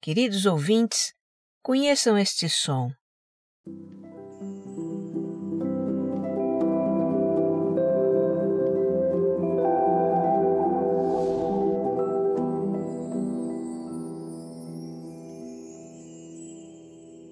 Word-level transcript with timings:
Queridos 0.00 0.46
ouvintes, 0.46 1.12
conheçam 1.60 2.16
este 2.16 2.48
som. 2.48 2.92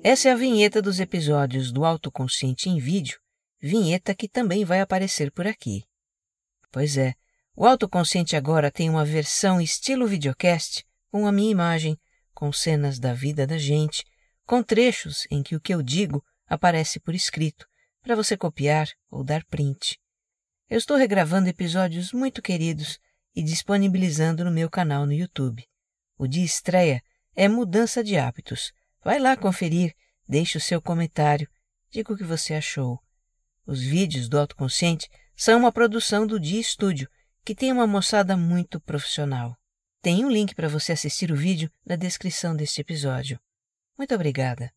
Essa 0.03 0.29
é 0.29 0.33
a 0.33 0.37
vinheta 0.37 0.83
dos 0.83 0.99
episódios 0.99 1.71
do 1.71 1.85
Autoconsciente 1.85 2.69
em 2.69 2.79
vídeo, 2.79 3.21
vinheta 3.61 4.15
que 4.15 4.29
também 4.29 4.65
vai 4.65 4.81
aparecer 4.81 5.31
por 5.31 5.47
aqui. 5.47 5.85
Pois 6.73 6.97
é, 6.97 7.15
o 7.55 7.65
Autoconsciente 7.65 8.35
agora 8.35 8.73
tem 8.73 8.91
uma 8.91 9.05
versão 9.05 9.61
estilo 9.61 10.07
videocast 10.07 10.85
com 11.11 11.29
a 11.29 11.33
minha 11.33 11.51
imagem, 11.51 11.99
com 12.37 12.53
cenas 12.53 12.99
da 12.99 13.15
vida 13.15 13.47
da 13.47 13.57
gente, 13.57 14.05
com 14.45 14.63
trechos 14.63 15.27
em 15.31 15.43
que 15.43 15.57
o 15.57 15.61
que 15.61 15.73
eu 15.73 15.83
digo 15.83 16.23
aparece 16.47 17.01
por 17.01 17.15
escrito, 17.15 17.67
para 18.03 18.15
você 18.15 18.37
copiar 18.37 18.87
ou 19.11 19.25
dar 19.25 19.43
print. 19.47 19.99
Eu 20.69 20.77
estou 20.77 20.99
regravando 20.99 21.49
episódios 21.49 22.13
muito 22.13 22.43
queridos 22.43 22.99
e 23.35 23.43
disponibilizando 23.43 24.45
no 24.45 24.51
meu 24.51 24.69
canal 24.69 25.07
no 25.07 25.15
YouTube. 25.15 25.67
O 26.19 26.27
de 26.29 26.45
estreia 26.45 27.01
é 27.35 27.49
Mudança 27.49 28.05
de 28.05 28.19
Hábitos. 28.19 28.71
Vai 29.03 29.19
lá 29.19 29.35
conferir, 29.35 29.95
deixe 30.29 30.59
o 30.59 30.61
seu 30.61 30.83
comentário, 30.83 31.49
diga 31.91 32.13
o 32.13 32.17
que 32.19 32.25
você 32.25 32.53
achou. 32.53 33.01
Os 33.67 33.81
vídeos 33.81 34.29
do 34.29 34.39
Autoconsciente 34.39 35.09
são 35.35 35.59
uma 35.59 35.73
produção 35.73 36.27
do 36.27 36.39
Dia 36.39 36.61
Estúdio, 36.61 37.09
que 37.43 37.55
tem 37.55 37.73
uma 37.73 37.87
moçada 37.87 38.37
muito 38.37 38.79
profissional. 38.79 39.57
Tem 40.07 40.25
um 40.25 40.31
link 40.31 40.55
para 40.55 40.69
você 40.69 40.93
assistir 40.93 41.33
o 41.33 41.35
vídeo 41.35 41.69
na 41.85 41.97
descrição 41.97 42.55
deste 42.55 42.81
episódio. 42.81 43.41
Muito 43.99 44.15
obrigada. 44.15 44.71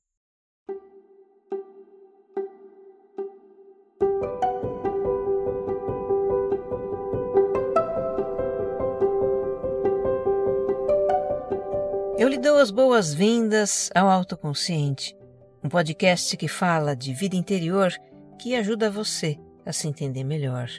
Eu 12.18 12.28
lhe 12.28 12.40
dou 12.40 12.58
as 12.58 12.72
boas-vindas 12.72 13.92
ao 13.94 14.10
Autoconsciente, 14.10 15.16
um 15.64 15.70
podcast 15.70 16.36
que 16.36 16.48
fala 16.48 16.96
de 16.96 17.14
vida 17.14 17.36
interior 17.36 17.94
que 18.40 18.56
ajuda 18.56 18.90
você 18.90 19.38
a 19.64 19.72
se 19.72 19.88
entender 19.88 20.24
melhor. 20.24 20.72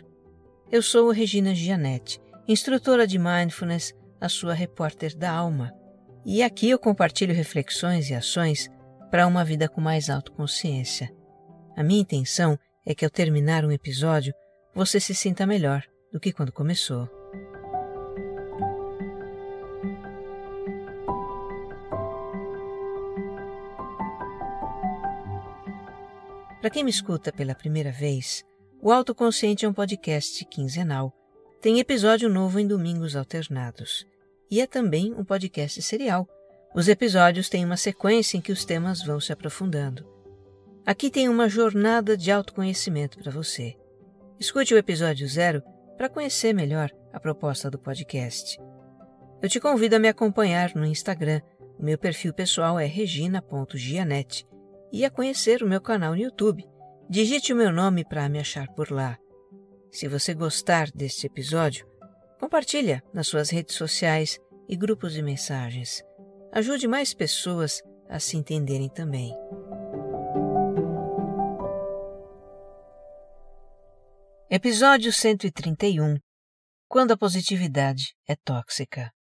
Eu 0.72 0.82
sou 0.82 1.12
Regina 1.12 1.54
Gianetti, 1.54 2.20
instrutora 2.48 3.06
de 3.06 3.16
Mindfulness, 3.16 3.94
a 4.20 4.28
sua 4.28 4.52
repórter 4.52 5.16
da 5.16 5.30
alma. 5.30 5.72
E 6.24 6.42
aqui 6.42 6.68
eu 6.68 6.78
compartilho 6.78 7.34
reflexões 7.34 8.10
e 8.10 8.14
ações 8.14 8.68
para 9.10 9.26
uma 9.26 9.44
vida 9.44 9.68
com 9.68 9.80
mais 9.80 10.10
autoconsciência. 10.10 11.10
A 11.76 11.82
minha 11.82 12.02
intenção 12.02 12.58
é 12.84 12.94
que 12.94 13.04
ao 13.04 13.10
terminar 13.10 13.64
um 13.64 13.72
episódio 13.72 14.34
você 14.74 15.00
se 15.00 15.14
sinta 15.14 15.46
melhor 15.46 15.82
do 16.12 16.20
que 16.20 16.32
quando 16.32 16.52
começou. 16.52 17.08
Para 26.60 26.68
quem 26.68 26.84
me 26.84 26.90
escuta 26.90 27.32
pela 27.32 27.54
primeira 27.54 27.90
vez, 27.90 28.44
o 28.82 28.92
Autoconsciente 28.92 29.64
é 29.64 29.68
um 29.68 29.72
podcast 29.72 30.44
quinzenal. 30.44 31.12
Tem 31.60 31.78
episódio 31.78 32.30
novo 32.30 32.58
em 32.58 32.66
domingos 32.66 33.14
alternados. 33.14 34.06
E 34.50 34.62
é 34.62 34.66
também 34.66 35.12
um 35.12 35.22
podcast 35.22 35.82
serial. 35.82 36.26
Os 36.74 36.88
episódios 36.88 37.50
têm 37.50 37.66
uma 37.66 37.76
sequência 37.76 38.38
em 38.38 38.40
que 38.40 38.50
os 38.50 38.64
temas 38.64 39.04
vão 39.04 39.20
se 39.20 39.30
aprofundando. 39.30 40.08
Aqui 40.86 41.10
tem 41.10 41.28
uma 41.28 41.50
jornada 41.50 42.16
de 42.16 42.32
autoconhecimento 42.32 43.18
para 43.18 43.30
você. 43.30 43.76
Escute 44.38 44.72
o 44.72 44.78
episódio 44.78 45.28
zero 45.28 45.62
para 45.98 46.08
conhecer 46.08 46.54
melhor 46.54 46.90
a 47.12 47.20
proposta 47.20 47.70
do 47.70 47.78
podcast. 47.78 48.58
Eu 49.42 49.48
te 49.50 49.60
convido 49.60 49.96
a 49.96 49.98
me 49.98 50.08
acompanhar 50.08 50.74
no 50.74 50.86
Instagram. 50.86 51.42
O 51.78 51.84
meu 51.84 51.98
perfil 51.98 52.32
pessoal 52.32 52.80
é 52.80 52.86
regina.gianete 52.86 54.46
e 54.90 55.04
a 55.04 55.10
conhecer 55.10 55.62
o 55.62 55.68
meu 55.68 55.82
canal 55.82 56.12
no 56.12 56.22
YouTube. 56.22 56.66
Digite 57.06 57.52
o 57.52 57.56
meu 57.56 57.70
nome 57.70 58.02
para 58.02 58.30
me 58.30 58.38
achar 58.38 58.66
por 58.68 58.90
lá. 58.90 59.18
Se 59.90 60.06
você 60.06 60.34
gostar 60.34 60.90
deste 60.92 61.26
episódio, 61.26 61.86
compartilha 62.38 63.02
nas 63.12 63.26
suas 63.26 63.50
redes 63.50 63.74
sociais 63.74 64.38
e 64.68 64.76
grupos 64.76 65.12
de 65.12 65.22
mensagens. 65.22 66.02
Ajude 66.52 66.86
mais 66.86 67.12
pessoas 67.12 67.82
a 68.08 68.20
se 68.20 68.36
entenderem 68.36 68.88
também. 68.88 69.34
Episódio 74.48 75.12
131 75.12 76.18
Quando 76.88 77.12
a 77.12 77.16
positividade 77.16 78.14
é 78.28 78.36
tóxica. 78.36 79.12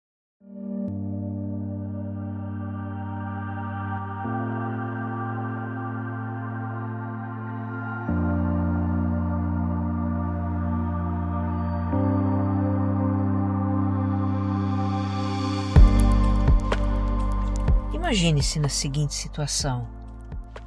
Imagine-se 18.19 18.59
na 18.59 18.67
seguinte 18.67 19.13
situação. 19.13 19.87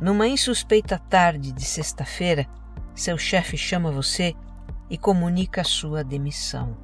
Numa 0.00 0.26
insuspeita 0.26 0.98
tarde 0.98 1.52
de 1.52 1.62
sexta-feira, 1.62 2.46
seu 2.94 3.18
chefe 3.18 3.58
chama 3.58 3.92
você 3.92 4.34
e 4.88 4.96
comunica 4.96 5.62
sua 5.62 6.02
demissão. 6.02 6.74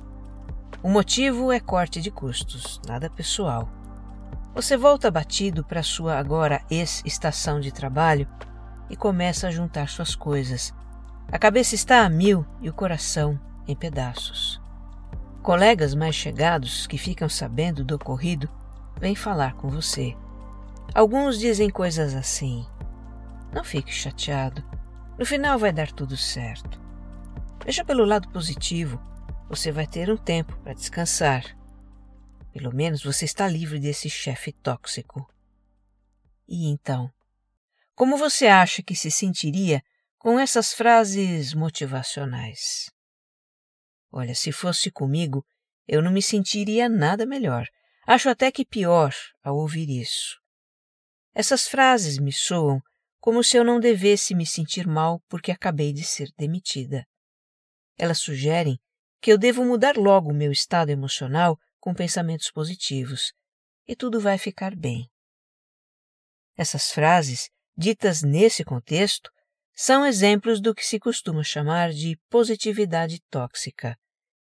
O 0.82 0.90
motivo 0.90 1.50
é 1.50 1.58
corte 1.58 2.02
de 2.02 2.10
custos, 2.10 2.82
nada 2.86 3.08
pessoal. 3.08 3.66
Você 4.54 4.76
volta 4.76 5.08
abatido 5.08 5.64
para 5.64 5.82
sua 5.82 6.18
agora 6.18 6.60
ex-estação 6.70 7.60
de 7.60 7.72
trabalho 7.72 8.28
e 8.90 8.96
começa 8.96 9.48
a 9.48 9.50
juntar 9.50 9.88
suas 9.88 10.14
coisas. 10.14 10.74
A 11.32 11.38
cabeça 11.38 11.74
está 11.74 12.04
a 12.04 12.10
mil 12.10 12.44
e 12.60 12.68
o 12.68 12.74
coração 12.74 13.40
em 13.66 13.74
pedaços. 13.74 14.60
Colegas 15.42 15.94
mais 15.94 16.14
chegados 16.14 16.86
que 16.86 16.98
ficam 16.98 17.26
sabendo 17.26 17.82
do 17.82 17.94
ocorrido 17.94 18.50
vêm 19.00 19.14
falar 19.14 19.54
com 19.54 19.70
você. 19.70 20.14
Alguns 20.94 21.38
dizem 21.38 21.70
coisas 21.70 22.14
assim: 22.14 22.66
Não 23.52 23.62
fique 23.62 23.92
chateado, 23.92 24.64
no 25.18 25.26
final 25.26 25.58
vai 25.58 25.72
dar 25.72 25.92
tudo 25.92 26.16
certo. 26.16 26.80
Veja 27.64 27.84
pelo 27.84 28.04
lado 28.04 28.28
positivo, 28.30 29.00
você 29.48 29.70
vai 29.70 29.86
ter 29.86 30.10
um 30.10 30.16
tempo 30.16 30.56
para 30.60 30.72
descansar. 30.72 31.44
Pelo 32.52 32.74
menos 32.74 33.02
você 33.02 33.24
está 33.24 33.46
livre 33.46 33.78
desse 33.78 34.08
chefe 34.08 34.52
tóxico. 34.52 35.28
E 36.46 36.68
então? 36.68 37.10
Como 37.94 38.16
você 38.16 38.46
acha 38.46 38.82
que 38.82 38.96
se 38.96 39.10
sentiria 39.10 39.82
com 40.18 40.38
essas 40.38 40.72
frases 40.72 41.52
motivacionais? 41.52 42.90
Olha, 44.10 44.34
se 44.34 44.50
fosse 44.50 44.90
comigo, 44.90 45.44
eu 45.86 46.00
não 46.00 46.10
me 46.10 46.22
sentiria 46.22 46.88
nada 46.88 47.26
melhor. 47.26 47.66
Acho 48.06 48.30
até 48.30 48.50
que 48.50 48.64
pior 48.64 49.12
ao 49.42 49.56
ouvir 49.56 49.90
isso. 49.90 50.40
Essas 51.38 51.68
frases 51.68 52.18
me 52.18 52.32
soam 52.32 52.82
como 53.20 53.44
se 53.44 53.56
eu 53.56 53.62
não 53.62 53.78
devesse 53.78 54.34
me 54.34 54.44
sentir 54.44 54.88
mal 54.88 55.22
porque 55.28 55.52
acabei 55.52 55.92
de 55.92 56.02
ser 56.02 56.32
demitida. 56.36 57.06
Elas 57.96 58.18
sugerem 58.18 58.76
que 59.20 59.30
eu 59.30 59.38
devo 59.38 59.64
mudar 59.64 59.96
logo 59.96 60.32
o 60.32 60.34
meu 60.34 60.50
estado 60.50 60.90
emocional 60.90 61.56
com 61.78 61.94
pensamentos 61.94 62.50
positivos 62.50 63.32
e 63.86 63.94
tudo 63.94 64.18
vai 64.18 64.36
ficar 64.36 64.74
bem. 64.74 65.08
Essas 66.56 66.90
frases, 66.90 67.48
ditas 67.76 68.20
nesse 68.20 68.64
contexto, 68.64 69.30
são 69.76 70.04
exemplos 70.04 70.60
do 70.60 70.74
que 70.74 70.84
se 70.84 70.98
costuma 70.98 71.44
chamar 71.44 71.92
de 71.92 72.18
positividade 72.28 73.20
tóxica, 73.30 73.96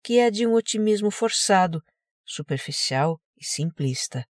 que 0.02 0.18
é 0.18 0.30
de 0.30 0.46
um 0.46 0.54
otimismo 0.54 1.10
forçado, 1.10 1.82
superficial 2.24 3.20
e 3.36 3.44
simplista 3.44 4.26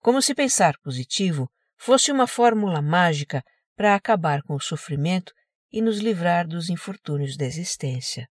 como 0.00 0.22
se 0.22 0.34
pensar 0.34 0.78
positivo 0.78 1.50
fosse 1.78 2.10
uma 2.10 2.26
fórmula 2.26 2.82
mágica 2.82 3.42
para 3.76 3.94
acabar 3.94 4.42
com 4.42 4.54
o 4.54 4.60
sofrimento 4.60 5.32
e 5.70 5.80
nos 5.80 5.98
livrar 5.98 6.46
dos 6.46 6.68
infortúnios 6.68 7.36
da 7.36 7.46
existência. 7.46 8.28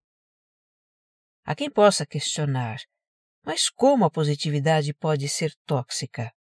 Há 1.44 1.54
quem 1.54 1.70
possa 1.70 2.06
questionar, 2.06 2.78
mas 3.44 3.68
como 3.68 4.06
a 4.06 4.10
positividade 4.10 4.94
pode 4.94 5.28
ser 5.28 5.54
tóxica? 5.66 6.32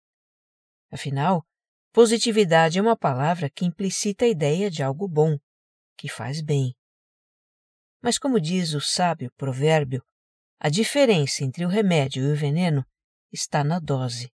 Afinal, 0.91 1.45
positividade 1.93 2.79
é 2.79 2.83
uma 2.83 2.97
palavra 2.97 3.51
que 3.51 3.65
implicita 3.65 4.25
a 4.25 4.29
ideia 4.29 4.71
de 4.71 4.83
algo 4.83 5.09
bom, 5.09 5.37
que 5.97 6.09
faz 6.09 6.41
bem. 6.41 6.73
Mas, 8.01 8.19
como 8.19 8.41
diz 8.41 8.75
o 8.75 8.81
sábio 8.81 9.33
provérbio, 9.37 10.05
a 10.61 10.69
diferença 10.69 11.43
entre 11.43 11.65
o 11.65 11.69
remédio 11.69 12.23
e 12.23 12.33
o 12.33 12.37
veneno 12.37 12.87
está 13.33 13.65
na 13.65 13.81
dose. 13.81 14.33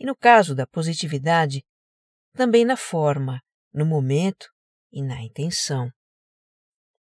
E 0.00 0.06
no 0.06 0.16
caso 0.16 0.54
da 0.54 0.66
positividade, 0.66 1.62
também 2.32 2.64
na 2.64 2.76
forma, 2.76 3.42
no 3.70 3.84
momento 3.84 4.48
e 4.90 5.02
na 5.02 5.22
intenção. 5.22 5.92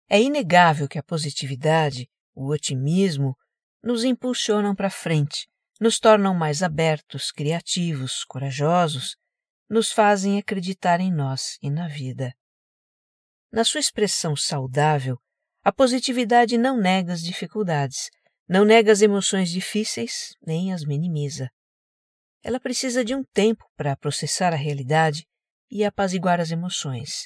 É 0.07 0.21
inegável 0.21 0.87
que 0.87 0.99
a 0.99 1.03
positividade, 1.03 2.07
o 2.35 2.51
otimismo, 2.51 3.35
nos 3.81 4.03
impulsionam 4.03 4.75
para 4.75 4.91
frente, 4.91 5.47
nos 5.81 5.99
tornam 5.99 6.35
mais 6.35 6.61
abertos, 6.61 7.31
criativos, 7.31 8.23
corajosos, 8.25 9.15
nos 9.67 9.91
fazem 9.91 10.37
acreditar 10.37 10.99
em 10.99 11.11
nós 11.11 11.57
e 11.63 11.71
na 11.71 11.87
vida. 11.87 12.31
Na 13.51 13.63
sua 13.63 13.79
expressão 13.79 14.35
saudável, 14.35 15.17
a 15.63 15.71
positividade 15.71 16.59
não 16.59 16.77
nega 16.77 17.13
as 17.13 17.23
dificuldades, 17.23 18.09
não 18.47 18.65
nega 18.65 18.91
as 18.91 19.01
emoções 19.01 19.49
difíceis, 19.49 20.35
nem 20.45 20.71
as 20.71 20.85
minimiza. 20.85 21.49
Ela 22.43 22.59
precisa 22.59 23.05
de 23.05 23.15
um 23.15 23.23
tempo 23.23 23.65
para 23.77 23.95
processar 23.95 24.51
a 24.51 24.57
realidade 24.57 25.25
e 25.71 25.85
apaziguar 25.85 26.41
as 26.41 26.51
emoções. 26.51 27.25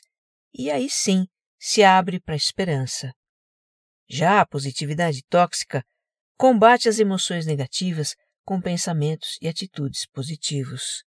E 0.53 0.69
aí 0.69 0.89
sim 0.89 1.25
se 1.59 1.83
abre 1.83 2.19
para 2.19 2.35
a 2.35 2.37
esperança. 2.37 3.11
Já 4.07 4.39
a 4.39 4.45
positividade 4.45 5.23
tóxica 5.27 5.83
combate 6.37 6.87
as 6.87 6.99
emoções 6.99 7.47
negativas 7.47 8.15
com 8.45 8.61
pensamentos 8.61 9.37
e 9.41 9.47
atitudes 9.47 10.05
positivos. 10.05 11.03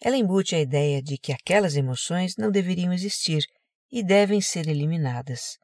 Ela 0.00 0.16
embute 0.16 0.54
a 0.54 0.60
ideia 0.60 1.02
de 1.02 1.18
que 1.18 1.32
aquelas 1.32 1.74
emoções 1.76 2.36
não 2.36 2.50
deveriam 2.50 2.92
existir 2.92 3.44
e 3.90 4.04
devem 4.04 4.40
ser 4.40 4.68
eliminadas. 4.68 5.58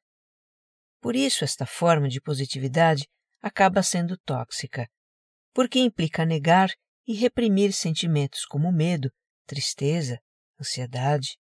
Por 1.00 1.14
isso, 1.14 1.44
esta 1.44 1.64
forma 1.64 2.08
de 2.08 2.20
positividade 2.20 3.06
acaba 3.40 3.82
sendo 3.82 4.16
tóxica, 4.18 4.88
porque 5.52 5.78
implica 5.78 6.24
negar 6.24 6.70
e 7.06 7.14
reprimir 7.14 7.72
sentimentos 7.72 8.44
como 8.44 8.70
medo, 8.72 9.10
tristeza, 9.46 10.20
ansiedade. 10.60 11.38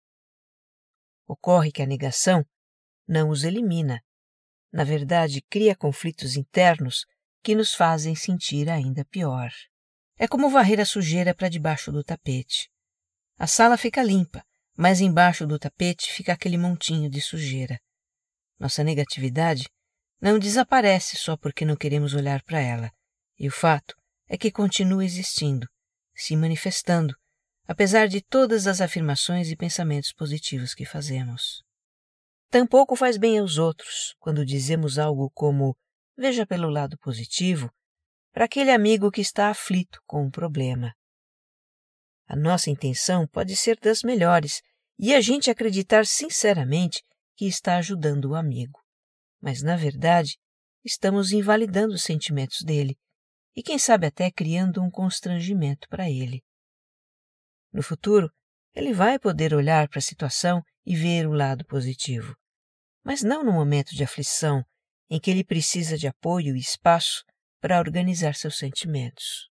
Ocorre 1.26 1.72
que 1.72 1.82
a 1.82 1.86
negação 1.86 2.44
não 3.06 3.30
os 3.30 3.44
elimina. 3.44 4.02
Na 4.72 4.84
verdade, 4.84 5.42
cria 5.42 5.74
conflitos 5.74 6.36
internos 6.36 7.06
que 7.42 7.54
nos 7.54 7.74
fazem 7.74 8.14
sentir 8.14 8.68
ainda 8.68 9.04
pior. 9.04 9.50
É 10.18 10.26
como 10.26 10.50
varrer 10.50 10.80
a 10.80 10.84
sujeira 10.84 11.34
para 11.34 11.48
debaixo 11.48 11.92
do 11.92 12.02
tapete. 12.02 12.70
A 13.38 13.46
sala 13.46 13.76
fica 13.76 14.02
limpa, 14.02 14.44
mas 14.76 15.00
embaixo 15.00 15.46
do 15.46 15.58
tapete 15.58 16.12
fica 16.12 16.32
aquele 16.32 16.58
montinho 16.58 17.08
de 17.08 17.20
sujeira. 17.20 17.80
Nossa 18.58 18.82
negatividade 18.82 19.68
não 20.20 20.38
desaparece 20.38 21.16
só 21.16 21.36
porque 21.36 21.64
não 21.64 21.76
queremos 21.76 22.14
olhar 22.14 22.42
para 22.42 22.60
ela, 22.60 22.90
e 23.38 23.46
o 23.46 23.52
fato 23.52 23.94
é 24.28 24.36
que 24.36 24.50
continua 24.50 25.04
existindo, 25.04 25.68
se 26.14 26.36
manifestando, 26.36 27.14
apesar 27.66 28.08
de 28.08 28.20
todas 28.20 28.66
as 28.66 28.80
afirmações 28.80 29.50
e 29.50 29.56
pensamentos 29.56 30.12
positivos 30.12 30.74
que 30.74 30.84
fazemos. 30.84 31.62
Tampouco 32.48 32.94
faz 32.94 33.16
bem 33.16 33.38
aos 33.38 33.58
outros 33.58 34.14
quando 34.18 34.44
dizemos 34.44 34.98
algo 34.98 35.30
como 35.30 35.76
veja 36.16 36.46
pelo 36.46 36.70
lado 36.70 36.96
positivo 36.98 37.70
para 38.32 38.44
aquele 38.44 38.70
amigo 38.70 39.10
que 39.10 39.20
está 39.20 39.48
aflito 39.48 40.00
com 40.06 40.24
um 40.24 40.30
problema. 40.30 40.94
A 42.26 42.36
nossa 42.36 42.70
intenção 42.70 43.26
pode 43.26 43.56
ser 43.56 43.78
das 43.80 44.02
melhores 44.02 44.62
e 44.98 45.14
a 45.14 45.20
gente 45.20 45.50
acreditar 45.50 46.06
sinceramente 46.06 47.02
que 47.36 47.46
está 47.46 47.76
ajudando 47.76 48.26
o 48.26 48.34
amigo. 48.34 48.80
Mas, 49.40 49.62
na 49.62 49.76
verdade, 49.76 50.38
estamos 50.84 51.32
invalidando 51.32 51.94
os 51.94 52.02
sentimentos 52.02 52.62
dele 52.62 52.96
e, 53.56 53.62
quem 53.62 53.78
sabe, 53.78 54.06
até 54.06 54.30
criando 54.30 54.82
um 54.82 54.90
constrangimento 54.90 55.88
para 55.88 56.10
ele. 56.10 56.44
No 57.72 57.82
futuro, 57.82 58.30
ele 58.74 58.92
vai 58.92 59.18
poder 59.18 59.54
olhar 59.54 59.88
para 59.88 59.98
a 59.98 60.02
situação 60.02 60.62
e 60.84 60.94
ver 60.94 61.26
o 61.26 61.32
lado 61.32 61.64
positivo, 61.64 62.36
mas 63.02 63.22
não 63.22 63.42
no 63.42 63.52
momento 63.52 63.94
de 63.94 64.04
aflição 64.04 64.62
em 65.08 65.18
que 65.18 65.30
ele 65.30 65.42
precisa 65.42 65.96
de 65.96 66.06
apoio 66.06 66.54
e 66.54 66.60
espaço 66.60 67.24
para 67.60 67.78
organizar 67.78 68.34
seus 68.34 68.58
sentimentos. 68.58 69.48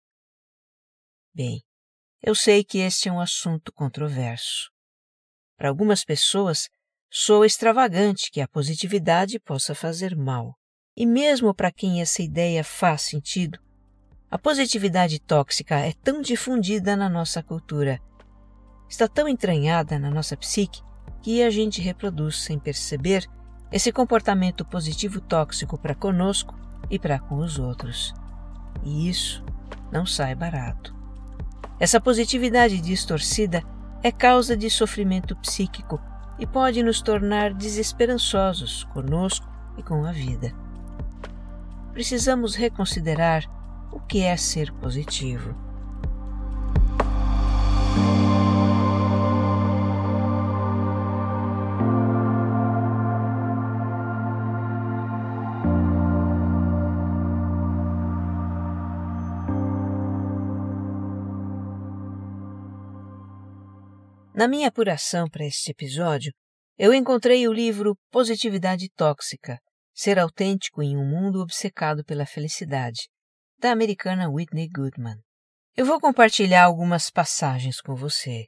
Bem, 1.35 1.63
eu 2.23 2.35
sei 2.35 2.65
que 2.65 2.79
este 2.79 3.09
é 3.09 3.13
um 3.13 3.21
assunto 3.21 3.73
controverso. 3.73 4.71
Para 5.57 5.69
algumas 5.69 6.05
pessoas, 6.05 6.69
soa 7.11 7.47
extravagante 7.47 8.31
que 8.31 8.41
a 8.41 8.49
positividade 8.49 9.41
possa 9.41 9.75
fazer 9.75 10.17
mal. 10.17 10.57
E 10.97 11.07
mesmo 11.07 11.55
para 11.55 11.73
quem 11.73 12.01
essa 12.01 12.23
ideia 12.23 12.63
faz 12.63 13.03
sentido, 13.03 13.59
a 14.31 14.39
positividade 14.39 15.19
tóxica 15.19 15.77
é 15.77 15.93
tão 16.05 16.21
difundida 16.21 16.95
na 16.95 17.09
nossa 17.09 17.43
cultura, 17.43 17.99
está 18.89 19.09
tão 19.09 19.27
entranhada 19.27 19.99
na 19.99 20.11
nossa 20.11 20.37
psique, 20.37 20.83
que 21.23 21.43
a 21.43 21.51
gente 21.51 21.81
reproduz 21.81 22.43
sem 22.43 22.59
perceber 22.59 23.27
esse 23.73 23.91
comportamento 23.91 24.65
positivo 24.65 25.21
tóxico 25.21 25.79
para 25.79 25.95
conosco 25.95 26.55
e 26.91 26.99
para 26.99 27.19
com 27.19 27.37
os 27.37 27.59
outros. 27.59 28.15
E 28.85 29.09
isso 29.09 29.43
não 29.91 30.05
sai 30.05 30.35
barato. 30.35 30.95
Essa 31.81 32.01
positividade 32.01 32.81
distorcida 32.81 33.63
é 34.03 34.13
causa 34.13 34.57
de 34.57 34.69
sofrimento 34.69 35.35
psíquico 35.37 36.01
e 36.39 36.47
pode 36.47 36.83
nos 36.83 37.01
tornar 37.01 37.55
desesperançosos 37.55 38.85
conosco 38.85 39.49
e 39.77 39.83
com 39.83 40.05
a 40.05 40.13
vida. 40.13 40.55
Precisamos 41.93 42.55
reconsiderar 42.55 43.58
o 43.91 44.01
que 44.01 44.23
é 44.23 44.37
ser 44.37 44.73
positivo. 44.73 45.55
Na 64.39 64.47
minha 64.47 64.69
apuração 64.69 65.29
para 65.29 65.45
este 65.45 65.73
episódio, 65.73 66.33
eu 66.79 66.95
encontrei 66.95 67.49
o 67.49 67.53
livro 67.53 67.99
Positividade 68.09 68.89
Tóxica 68.95 69.59
Ser 69.93 70.17
Autêntico 70.17 70.81
em 70.81 70.97
um 70.97 71.05
Mundo 71.05 71.41
Obcecado 71.41 72.05
pela 72.05 72.25
Felicidade, 72.25 73.09
da 73.59 73.73
americana 73.73 74.31
Whitney 74.31 74.69
Goodman. 74.69 75.19
Eu 75.77 75.85
vou 75.85 76.01
compartilhar 76.01 76.65
algumas 76.65 77.11
passagens 77.11 77.81
com 77.81 77.95
você. 77.95 78.47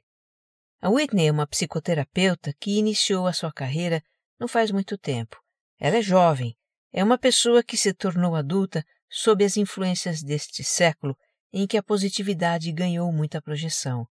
A 0.81 0.89
Whitney 0.89 1.27
é 1.27 1.31
uma 1.31 1.45
psicoterapeuta 1.45 2.53
que 2.59 2.77
iniciou 2.77 3.27
a 3.27 3.33
sua 3.33 3.51
carreira 3.51 4.01
não 4.39 4.47
faz 4.47 4.71
muito 4.71 4.97
tempo. 4.97 5.37
Ela 5.77 5.97
é 5.97 6.01
jovem, 6.01 6.55
é 6.93 7.03
uma 7.03 7.17
pessoa 7.17 7.61
que 7.61 7.75
se 7.75 7.93
tornou 7.93 8.35
adulta 8.35 8.85
sob 9.09 9.43
as 9.43 9.57
influências 9.57 10.23
deste 10.23 10.63
século 10.63 11.15
em 11.51 11.67
que 11.67 11.77
a 11.77 11.83
positividade 11.83 12.71
ganhou 12.71 13.11
muita 13.11 13.41
projeção. 13.41 14.07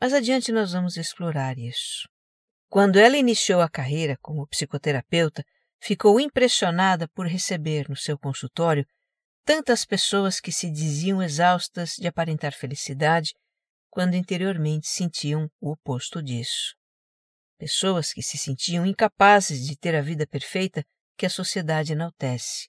Mas 0.00 0.12
adiante 0.12 0.50
nós 0.50 0.72
vamos 0.72 0.96
explorar 0.96 1.56
isso. 1.56 2.08
Quando 2.68 2.98
ela 2.98 3.16
iniciou 3.16 3.60
a 3.60 3.68
carreira 3.68 4.16
como 4.20 4.48
psicoterapeuta, 4.48 5.44
ficou 5.80 6.18
impressionada 6.18 7.06
por 7.08 7.26
receber 7.28 7.88
no 7.88 7.96
seu 7.96 8.18
consultório 8.18 8.84
tantas 9.44 9.84
pessoas 9.84 10.40
que 10.40 10.52
se 10.52 10.70
diziam 10.70 11.22
exaustas 11.22 11.94
de 11.96 12.06
aparentar 12.06 12.52
felicidade 12.52 13.34
quando 13.90 14.14
interiormente 14.14 14.88
sentiam 14.88 15.50
o 15.60 15.72
oposto 15.72 16.22
disso. 16.22 16.74
Pessoas 17.58 18.12
que 18.12 18.22
se 18.22 18.38
sentiam 18.38 18.86
incapazes 18.86 19.66
de 19.66 19.76
ter 19.76 19.94
a 19.94 20.00
vida 20.00 20.26
perfeita 20.26 20.84
que 21.16 21.26
a 21.26 21.30
sociedade 21.30 21.92
enaltece. 21.92 22.68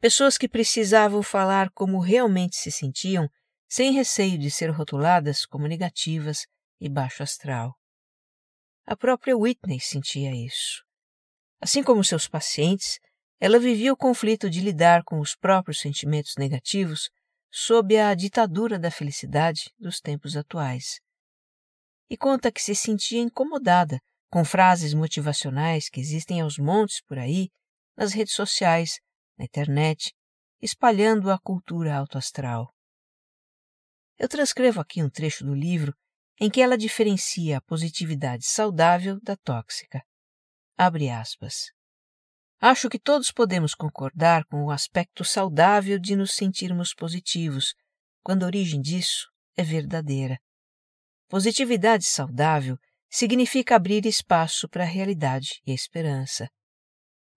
Pessoas 0.00 0.38
que 0.38 0.48
precisavam 0.48 1.22
falar 1.22 1.70
como 1.72 2.00
realmente 2.00 2.56
se 2.56 2.70
sentiam 2.70 3.28
sem 3.68 3.92
receio 3.92 4.38
de 4.38 4.50
ser 4.50 4.70
rotuladas 4.70 5.44
como 5.44 5.68
negativas 5.68 6.46
e 6.80 6.88
baixo 6.88 7.22
astral. 7.22 7.78
A 8.86 8.96
própria 8.96 9.36
Whitney 9.36 9.78
sentia 9.78 10.34
isso. 10.34 10.82
Assim 11.60 11.82
como 11.82 12.02
seus 12.02 12.26
pacientes, 12.26 12.98
ela 13.40 13.58
vivia 13.58 13.90
o 13.90 13.96
conflito 13.96 14.50
de 14.50 14.60
lidar 14.60 15.02
com 15.02 15.18
os 15.18 15.34
próprios 15.34 15.80
sentimentos 15.80 16.34
negativos 16.36 17.08
sob 17.50 17.98
a 17.98 18.14
ditadura 18.14 18.78
da 18.78 18.90
felicidade 18.90 19.72
dos 19.78 19.98
tempos 19.98 20.36
atuais. 20.36 21.00
E 22.10 22.16
conta 22.18 22.52
que 22.52 22.60
se 22.60 22.74
sentia 22.74 23.20
incomodada 23.20 23.98
com 24.30 24.44
frases 24.44 24.92
motivacionais 24.92 25.88
que 25.88 26.00
existem 26.00 26.42
aos 26.42 26.58
montes 26.58 27.00
por 27.00 27.18
aí, 27.18 27.48
nas 27.96 28.12
redes 28.12 28.34
sociais, 28.34 29.00
na 29.38 29.44
internet, 29.46 30.12
espalhando 30.60 31.30
a 31.30 31.38
cultura 31.38 31.96
autoastral. 31.96 32.72
Eu 34.18 34.28
transcrevo 34.28 34.80
aqui 34.80 35.02
um 35.02 35.08
trecho 35.08 35.44
do 35.44 35.54
livro 35.54 35.94
em 36.38 36.50
que 36.50 36.60
ela 36.60 36.76
diferencia 36.76 37.56
a 37.56 37.62
positividade 37.62 38.44
saudável 38.44 39.18
da 39.22 39.36
tóxica. 39.36 40.02
Abre 40.76 41.08
aspas. 41.08 41.72
Acho 42.62 42.90
que 42.90 42.98
todos 42.98 43.32
podemos 43.32 43.74
concordar 43.74 44.44
com 44.44 44.64
o 44.64 44.70
aspecto 44.70 45.24
saudável 45.24 45.98
de 45.98 46.14
nos 46.14 46.32
sentirmos 46.34 46.92
positivos, 46.92 47.74
quando 48.22 48.42
a 48.42 48.46
origem 48.46 48.82
disso 48.82 49.30
é 49.56 49.62
verdadeira. 49.62 50.38
Positividade 51.26 52.04
saudável 52.04 52.76
significa 53.08 53.76
abrir 53.76 54.04
espaço 54.04 54.68
para 54.68 54.84
a 54.84 54.86
realidade 54.86 55.62
e 55.66 55.72
a 55.72 55.74
esperança. 55.74 56.50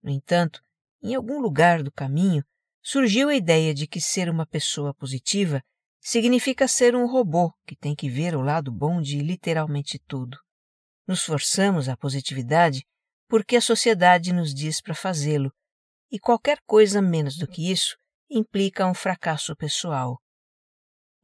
No 0.03 0.11
entanto, 0.11 0.61
em 1.01 1.15
algum 1.15 1.41
lugar 1.41 1.85
do 1.85 1.93
caminho, 1.93 2.45
surgiu 2.83 3.29
a 3.29 3.37
ideia 3.37 3.73
de 3.73 3.87
que 3.87 4.01
ser 4.01 4.29
uma 4.29 4.45
pessoa 4.45 4.93
positiva 4.93 5.63
significa 6.01 6.67
ser 6.67 6.97
um 6.97 7.07
robô 7.07 7.53
que 7.65 7.77
tem 7.77 7.95
que 7.95 8.11
ver 8.11 8.35
o 8.35 8.43
lado 8.43 8.73
bom 8.73 9.01
de 9.01 9.21
literalmente 9.21 10.01
tudo. 10.01 10.37
Nos 11.07 11.23
forçamos 11.23 11.89
à 11.89 11.97
positividade 11.97 12.85
porque 13.33 13.57
a 13.57 13.63
sociedade 13.63 14.31
nos 14.31 14.53
diz 14.53 14.83
para 14.83 14.95
fazê-lo, 14.95 15.51
e 16.11 16.19
qualquer 16.21 16.59
coisa 16.67 17.01
menos 17.01 17.39
do 17.39 17.49
que 17.49 17.73
isso 17.73 17.97
implica 18.29 18.87
um 18.87 18.93
fracasso 18.93 19.57
pessoal. 19.57 20.21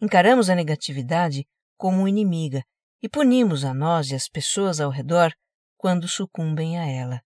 Encaramos 0.01 0.49
a 0.49 0.55
negatividade 0.55 1.47
como 1.77 2.09
inimiga 2.09 2.65
e 3.03 3.11
punimos 3.11 3.63
a 3.63 3.75
nós 3.75 4.11
e 4.11 4.15
as 4.15 4.27
pessoas 4.27 4.81
ao 4.81 4.91
redor 4.91 5.35
quando 5.77 6.09
sucumbem 6.09 6.79
a 6.79 6.87
ela. 6.87 7.21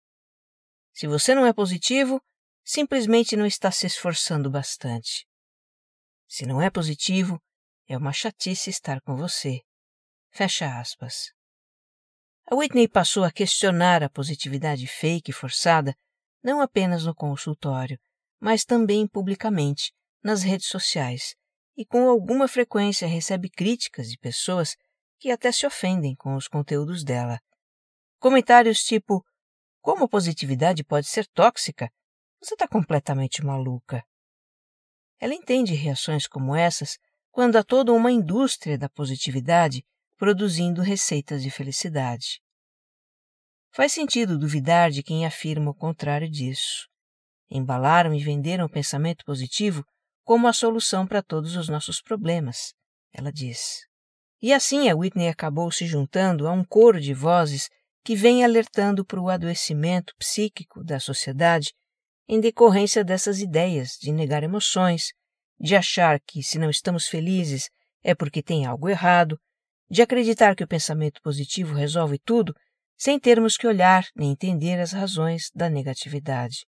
Se 0.94 1.08
você 1.08 1.34
não 1.34 1.44
é 1.44 1.52
positivo, 1.52 2.22
simplesmente 2.64 3.34
não 3.34 3.46
está 3.46 3.72
se 3.72 3.84
esforçando 3.84 4.48
bastante. 4.48 5.26
Se 6.28 6.46
não 6.46 6.62
é 6.62 6.70
positivo, 6.70 7.42
é 7.88 7.96
uma 7.96 8.12
chatice 8.12 8.70
estar 8.70 9.00
com 9.00 9.16
você. 9.16 9.60
Fecha 10.30 10.78
aspas. 10.78 11.36
A 12.50 12.56
Whitney 12.56 12.88
passou 12.88 13.24
a 13.24 13.30
questionar 13.30 14.02
a 14.02 14.08
positividade 14.08 14.86
fake 14.86 15.30
e 15.30 15.34
forçada 15.34 15.94
não 16.42 16.62
apenas 16.62 17.04
no 17.04 17.14
consultório, 17.14 18.00
mas 18.40 18.64
também 18.64 19.06
publicamente, 19.06 19.92
nas 20.24 20.42
redes 20.42 20.66
sociais, 20.66 21.34
e 21.76 21.84
com 21.84 22.08
alguma 22.08 22.48
frequência 22.48 23.06
recebe 23.06 23.50
críticas 23.50 24.10
de 24.10 24.16
pessoas 24.16 24.76
que 25.18 25.30
até 25.30 25.52
se 25.52 25.66
ofendem 25.66 26.14
com 26.14 26.36
os 26.36 26.48
conteúdos 26.48 27.04
dela. 27.04 27.38
Comentários 28.18 28.78
tipo: 28.78 29.22
Como 29.82 30.04
a 30.04 30.08
positividade 30.08 30.82
pode 30.82 31.06
ser 31.06 31.26
tóxica? 31.26 31.92
Você 32.40 32.54
está 32.54 32.66
completamente 32.66 33.44
maluca. 33.44 34.02
Ela 35.20 35.34
entende 35.34 35.74
reações 35.74 36.26
como 36.26 36.56
essas 36.56 36.96
quando 37.30 37.56
há 37.56 37.62
toda 37.62 37.92
uma 37.92 38.10
indústria 38.10 38.78
da 38.78 38.88
positividade 38.88 39.84
produzindo 40.18 40.82
receitas 40.82 41.42
de 41.42 41.50
felicidade. 41.50 42.42
Faz 43.72 43.92
sentido 43.92 44.36
duvidar 44.36 44.90
de 44.90 45.02
quem 45.02 45.24
afirma 45.24 45.70
o 45.70 45.74
contrário 45.74 46.28
disso. 46.28 46.88
Embalaram 47.48 48.12
e 48.12 48.22
venderam 48.22 48.66
o 48.66 48.70
pensamento 48.70 49.24
positivo 49.24 49.84
como 50.24 50.48
a 50.48 50.52
solução 50.52 51.06
para 51.06 51.22
todos 51.22 51.56
os 51.56 51.68
nossos 51.68 52.02
problemas, 52.02 52.74
ela 53.12 53.32
diz. 53.32 53.86
E 54.42 54.52
assim 54.52 54.90
a 54.90 54.96
Whitney 54.96 55.28
acabou 55.28 55.70
se 55.70 55.86
juntando 55.86 56.46
a 56.46 56.52
um 56.52 56.64
coro 56.64 57.00
de 57.00 57.14
vozes 57.14 57.70
que 58.04 58.16
vem 58.16 58.44
alertando 58.44 59.04
para 59.04 59.20
o 59.20 59.28
adoecimento 59.28 60.14
psíquico 60.18 60.82
da 60.82 60.98
sociedade 60.98 61.72
em 62.28 62.40
decorrência 62.40 63.04
dessas 63.04 63.40
ideias 63.40 63.96
de 64.00 64.12
negar 64.12 64.42
emoções, 64.42 65.12
de 65.58 65.74
achar 65.74 66.20
que 66.20 66.42
se 66.42 66.58
não 66.58 66.68
estamos 66.68 67.06
felizes 67.06 67.70
é 68.02 68.14
porque 68.14 68.42
tem 68.42 68.66
algo 68.66 68.88
errado, 68.88 69.38
de 69.90 70.02
acreditar 70.02 70.54
que 70.54 70.64
o 70.64 70.68
pensamento 70.68 71.20
positivo 71.22 71.74
resolve 71.74 72.18
tudo 72.18 72.54
sem 72.96 73.18
termos 73.18 73.56
que 73.56 73.66
olhar 73.66 74.06
nem 74.14 74.32
entender 74.32 74.78
as 74.80 74.92
razões 74.92 75.50
da 75.54 75.70
negatividade. 75.70 76.66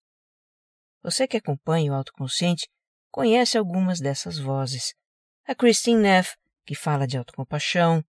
Você 1.03 1.27
que 1.27 1.37
acompanha 1.37 1.93
o 1.93 1.95
autoconsciente 1.95 2.69
conhece 3.11 3.57
algumas 3.57 4.01
dessas 4.01 4.39
vozes. 4.39 4.93
A 5.47 5.55
Christine 5.55 6.03
Neff, 6.03 6.37
que 6.67 6.75
fala 6.75 7.07
de 7.07 7.17
autocompaixão, 7.17 8.05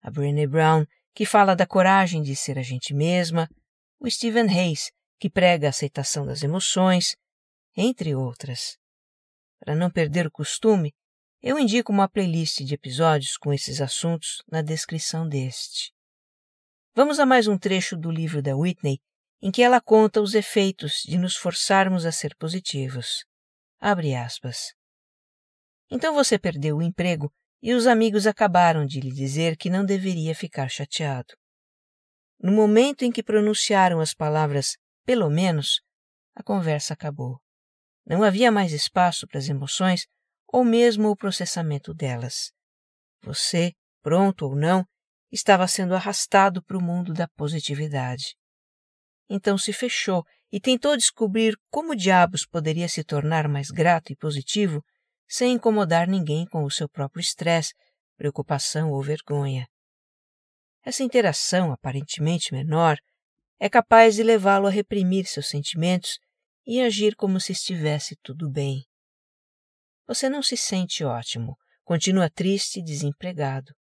a 0.00 0.10
Brené 0.10 0.46
Brown, 0.46 0.84
que 1.14 1.26
fala 1.26 1.54
da 1.54 1.66
coragem 1.66 2.22
de 2.22 2.34
ser 2.34 2.58
a 2.58 2.62
gente 2.62 2.94
mesma, 2.94 3.48
o 3.98 4.10
Stephen 4.10 4.48
Hayes, 4.48 4.90
que 5.18 5.28
prega 5.28 5.66
a 5.66 5.70
aceitação 5.70 6.24
das 6.24 6.42
emoções, 6.42 7.14
entre 7.76 8.14
outras. 8.14 8.78
Para 9.58 9.76
não 9.76 9.90
perder 9.90 10.26
o 10.26 10.30
costume, 10.30 10.94
eu 11.42 11.58
indico 11.58 11.90
uma 11.90 12.08
playlist 12.08 12.60
de 12.62 12.74
episódios 12.74 13.36
com 13.38 13.52
esses 13.52 13.80
assuntos 13.80 14.42
na 14.50 14.60
descrição 14.60 15.26
deste. 15.26 15.92
Vamos 16.94 17.18
a 17.18 17.24
mais 17.24 17.48
um 17.48 17.56
trecho 17.56 17.96
do 17.96 18.10
livro 18.10 18.42
da 18.42 18.54
Whitney, 18.54 19.00
em 19.40 19.50
que 19.50 19.62
ela 19.62 19.80
conta 19.80 20.20
os 20.20 20.34
efeitos 20.34 21.02
de 21.06 21.16
nos 21.16 21.34
forçarmos 21.36 22.04
a 22.04 22.12
ser 22.12 22.36
positivos. 22.36 23.24
Abre 23.80 24.14
aspas. 24.14 24.74
Então 25.90 26.12
você 26.14 26.38
perdeu 26.38 26.76
o 26.76 26.82
emprego 26.82 27.32
e 27.62 27.72
os 27.72 27.86
amigos 27.86 28.26
acabaram 28.26 28.84
de 28.84 29.00
lhe 29.00 29.10
dizer 29.10 29.56
que 29.56 29.70
não 29.70 29.84
deveria 29.84 30.34
ficar 30.34 30.68
chateado. 30.68 31.34
No 32.38 32.52
momento 32.52 33.02
em 33.02 33.10
que 33.10 33.22
pronunciaram 33.22 33.98
as 34.00 34.12
palavras 34.12 34.76
pelo 35.06 35.30
menos, 35.30 35.80
a 36.34 36.42
conversa 36.42 36.92
acabou. 36.92 37.40
Não 38.06 38.22
havia 38.22 38.52
mais 38.52 38.72
espaço 38.72 39.26
para 39.26 39.38
as 39.38 39.48
emoções 39.48 40.06
ou 40.52 40.64
mesmo 40.64 41.08
o 41.08 41.16
processamento 41.16 41.94
delas. 41.94 42.52
Você, 43.22 43.72
pronto 44.02 44.46
ou 44.46 44.56
não, 44.56 44.84
estava 45.30 45.66
sendo 45.68 45.94
arrastado 45.94 46.62
para 46.62 46.76
o 46.76 46.82
mundo 46.82 47.12
da 47.12 47.28
positividade. 47.28 48.34
Então 49.28 49.56
se 49.56 49.72
fechou 49.72 50.24
e 50.50 50.60
tentou 50.60 50.96
descobrir 50.96 51.56
como 51.70 51.94
diabos 51.94 52.44
poderia 52.44 52.88
se 52.88 53.04
tornar 53.04 53.46
mais 53.46 53.70
grato 53.70 54.12
e 54.12 54.16
positivo 54.16 54.82
sem 55.28 55.52
incomodar 55.52 56.08
ninguém 56.08 56.44
com 56.46 56.64
o 56.64 56.70
seu 56.70 56.88
próprio 56.88 57.20
estresse, 57.20 57.72
preocupação 58.16 58.90
ou 58.90 59.00
vergonha. 59.00 59.68
Essa 60.82 61.04
interação 61.04 61.70
aparentemente 61.70 62.52
menor 62.52 62.96
é 63.60 63.68
capaz 63.68 64.16
de 64.16 64.24
levá-lo 64.24 64.66
a 64.66 64.70
reprimir 64.70 65.26
seus 65.26 65.48
sentimentos 65.48 66.18
e 66.66 66.80
agir 66.80 67.14
como 67.14 67.38
se 67.38 67.52
estivesse 67.52 68.16
tudo 68.22 68.50
bem. 68.50 68.89
Você 70.10 70.28
não 70.28 70.42
se 70.42 70.56
sente 70.56 71.04
ótimo, 71.04 71.56
continua 71.84 72.28
triste 72.28 72.80
e 72.80 72.82
desempregado. 72.82 73.72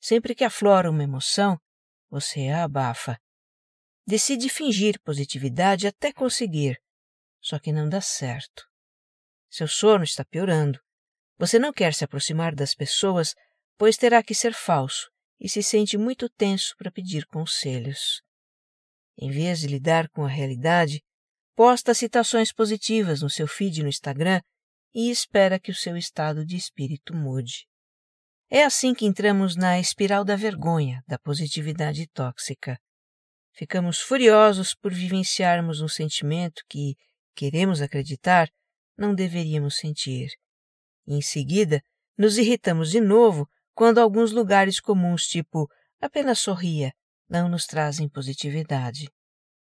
Sempre 0.00 0.32
que 0.32 0.44
aflora 0.44 0.88
uma 0.88 1.02
emoção, 1.02 1.58
você 2.08 2.46
a 2.50 2.62
abafa. 2.62 3.18
Decide 4.06 4.48
fingir 4.48 5.00
positividade 5.00 5.88
até 5.88 6.12
conseguir, 6.12 6.80
só 7.40 7.58
que 7.58 7.72
não 7.72 7.88
dá 7.88 8.00
certo. 8.00 8.64
Seu 9.50 9.66
sono 9.66 10.04
está 10.04 10.24
piorando. 10.24 10.78
Você 11.36 11.58
não 11.58 11.72
quer 11.72 11.94
se 11.94 12.04
aproximar 12.04 12.54
das 12.54 12.72
pessoas, 12.72 13.34
pois 13.76 13.96
terá 13.96 14.22
que 14.22 14.36
ser 14.36 14.54
falso 14.54 15.10
e 15.40 15.48
se 15.48 15.64
sente 15.64 15.98
muito 15.98 16.28
tenso 16.28 16.76
para 16.78 16.92
pedir 16.92 17.26
conselhos. 17.26 18.22
Em 19.18 19.32
vez 19.32 19.58
de 19.58 19.66
lidar 19.66 20.08
com 20.10 20.24
a 20.24 20.28
realidade, 20.28 21.02
posta 21.56 21.92
citações 21.92 22.52
positivas 22.52 23.20
no 23.20 23.28
seu 23.28 23.48
feed 23.48 23.82
no 23.82 23.88
Instagram 23.88 24.40
e 24.94 25.10
espera 25.10 25.58
que 25.58 25.70
o 25.70 25.74
seu 25.74 25.96
estado 25.96 26.44
de 26.44 26.56
espírito 26.56 27.14
mude. 27.14 27.66
É 28.50 28.64
assim 28.64 28.92
que 28.92 29.06
entramos 29.06 29.54
na 29.54 29.78
espiral 29.78 30.24
da 30.24 30.34
vergonha, 30.34 31.02
da 31.06 31.18
positividade 31.18 32.06
tóxica. 32.08 32.78
Ficamos 33.52 34.00
furiosos 34.00 34.74
por 34.74 34.92
vivenciarmos 34.92 35.80
um 35.80 35.88
sentimento 35.88 36.62
que, 36.68 36.96
queremos 37.34 37.80
acreditar, 37.80 38.48
não 38.96 39.14
deveríamos 39.14 39.76
sentir. 39.76 40.30
Em 41.06 41.22
seguida, 41.22 41.80
nos 42.18 42.38
irritamos 42.38 42.90
de 42.90 43.00
novo 43.00 43.48
quando 43.72 43.98
alguns 43.98 44.32
lugares 44.32 44.80
comuns, 44.80 45.22
tipo 45.26 45.68
apenas 46.00 46.40
sorria, 46.40 46.92
não 47.28 47.48
nos 47.48 47.66
trazem 47.66 48.08
positividade. 48.08 49.08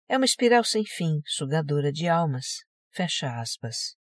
É 0.09 0.17
uma 0.17 0.25
espiral 0.25 0.63
sem 0.63 0.85
fim, 0.85 1.21
sugadora 1.25 1.91
de 1.91 2.07
almas. 2.07 2.65
Fecha 2.91 3.39
aspas. 3.39 3.95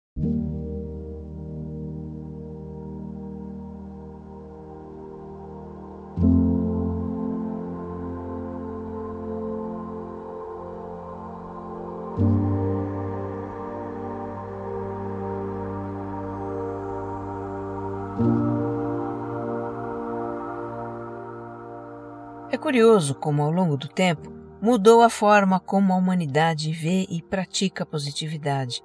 É 22.59 22.61
curioso 22.61 23.15
como, 23.15 23.41
ao 23.41 23.53
longo 23.53 23.77
do 23.77 23.87
tempo, 23.87 24.33
mudou 24.61 25.01
a 25.01 25.09
forma 25.09 25.61
como 25.61 25.93
a 25.93 25.97
humanidade 25.97 26.73
vê 26.73 27.07
e 27.09 27.23
pratica 27.23 27.85
a 27.85 27.87
positividade, 27.87 28.83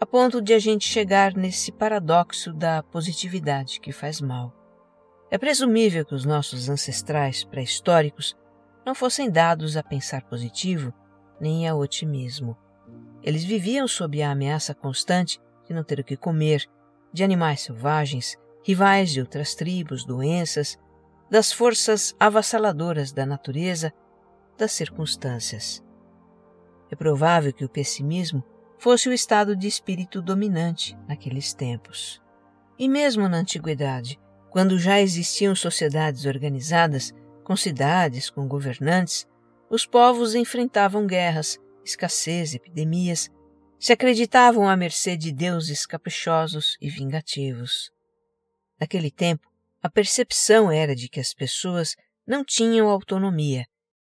a 0.00 0.06
ponto 0.06 0.40
de 0.40 0.54
a 0.54 0.60
gente 0.60 0.86
chegar 0.86 1.34
nesse 1.34 1.72
paradoxo 1.72 2.52
da 2.52 2.84
positividade 2.84 3.80
que 3.80 3.90
faz 3.90 4.20
mal. 4.20 4.54
É 5.28 5.36
presumível 5.36 6.06
que 6.06 6.14
os 6.14 6.24
nossos 6.24 6.68
ancestrais 6.68 7.42
pré-históricos 7.42 8.36
não 8.86 8.94
fossem 8.94 9.28
dados 9.28 9.76
a 9.76 9.82
pensar 9.82 10.22
positivo 10.22 10.94
nem 11.40 11.66
a 11.68 11.74
otimismo. 11.74 12.56
Eles 13.24 13.42
viviam 13.42 13.88
sob 13.88 14.22
a 14.22 14.30
ameaça 14.30 14.72
constante 14.72 15.40
de 15.66 15.74
não 15.74 15.82
ter 15.82 15.98
o 15.98 16.04
que 16.04 16.16
comer, 16.16 16.64
de 17.12 17.24
animais 17.24 17.62
selvagens, 17.62 18.36
rivais 18.62 19.10
de 19.10 19.20
outras 19.20 19.56
tribos, 19.56 20.04
doenças, 20.04 20.78
das 21.30 21.52
forças 21.52 22.14
avassaladoras 22.18 23.12
da 23.12 23.26
natureza, 23.26 23.92
das 24.56 24.72
circunstâncias. 24.72 25.82
É 26.90 26.96
provável 26.96 27.52
que 27.52 27.64
o 27.64 27.68
pessimismo 27.68 28.44
fosse 28.78 29.08
o 29.08 29.12
estado 29.12 29.56
de 29.56 29.66
espírito 29.66 30.22
dominante 30.22 30.96
naqueles 31.08 31.52
tempos. 31.52 32.22
E 32.78 32.88
mesmo 32.88 33.28
na 33.28 33.38
antiguidade, 33.38 34.20
quando 34.50 34.78
já 34.78 35.00
existiam 35.00 35.54
sociedades 35.54 36.26
organizadas, 36.26 37.12
com 37.42 37.56
cidades, 37.56 38.30
com 38.30 38.46
governantes, 38.46 39.26
os 39.68 39.84
povos 39.84 40.34
enfrentavam 40.34 41.06
guerras, 41.06 41.58
escassez, 41.84 42.54
epidemias, 42.54 43.30
se 43.78 43.92
acreditavam 43.92 44.68
à 44.68 44.76
mercê 44.76 45.16
de 45.16 45.32
deuses 45.32 45.84
caprichosos 45.86 46.76
e 46.80 46.88
vingativos. 46.88 47.90
Naquele 48.80 49.10
tempo, 49.10 49.48
a 49.86 49.88
percepção 49.88 50.68
era 50.68 50.96
de 50.96 51.08
que 51.08 51.20
as 51.20 51.32
pessoas 51.32 51.94
não 52.26 52.44
tinham 52.44 52.88
autonomia, 52.88 53.64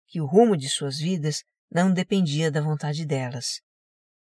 que 0.05 0.21
o 0.21 0.25
rumo 0.27 0.55
de 0.55 0.69
suas 0.69 0.99
vidas 0.99 1.43
não 1.71 1.91
dependia 1.91 2.51
da 2.51 2.61
vontade 2.61 3.07
delas. 3.07 3.59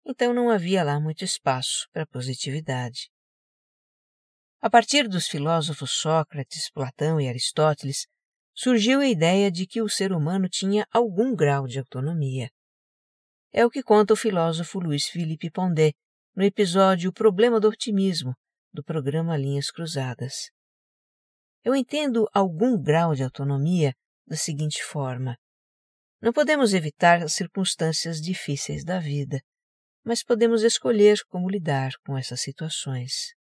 Então 0.06 0.32
não 0.32 0.48
havia 0.48 0.84
lá 0.84 1.00
muito 1.00 1.24
espaço 1.24 1.88
para 1.92 2.06
positividade. 2.06 3.10
A 4.60 4.70
partir 4.70 5.08
dos 5.08 5.26
filósofos 5.26 5.90
Sócrates, 5.90 6.70
Platão 6.70 7.20
e 7.20 7.28
Aristóteles, 7.28 8.06
surgiu 8.54 9.00
a 9.00 9.08
ideia 9.08 9.50
de 9.50 9.66
que 9.66 9.82
o 9.82 9.88
ser 9.88 10.12
humano 10.12 10.48
tinha 10.48 10.86
algum 10.92 11.34
grau 11.34 11.66
de 11.66 11.80
autonomia. 11.80 12.48
É 13.52 13.66
o 13.66 13.70
que 13.70 13.82
conta 13.82 14.14
o 14.14 14.16
filósofo 14.16 14.78
Luiz 14.78 15.06
Felipe 15.06 15.50
Pondé 15.50 15.94
no 16.32 16.44
episódio 16.44 17.10
O 17.10 17.12
Problema 17.12 17.58
do 17.58 17.66
Otimismo, 17.66 18.36
do 18.72 18.84
programa 18.84 19.36
Linhas 19.36 19.68
Cruzadas. 19.72 20.52
Eu 21.62 21.74
entendo 21.74 22.28
algum 22.32 22.80
grau 22.80 23.14
de 23.14 23.22
autonomia 23.22 23.94
da 24.26 24.36
seguinte 24.36 24.82
forma: 24.82 25.36
não 26.20 26.32
podemos 26.32 26.74
evitar 26.74 27.22
as 27.22 27.34
circunstâncias 27.34 28.20
difíceis 28.20 28.84
da 28.84 28.98
vida, 28.98 29.40
mas 30.04 30.22
podemos 30.22 30.62
escolher 30.62 31.18
como 31.28 31.50
lidar 31.50 31.92
com 32.04 32.16
essas 32.16 32.40
situações. 32.40 33.34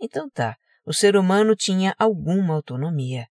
Então 0.00 0.30
tá, 0.30 0.56
o 0.84 0.92
ser 0.92 1.16
humano 1.16 1.54
tinha 1.56 1.94
alguma 1.98 2.54
autonomia, 2.54 3.26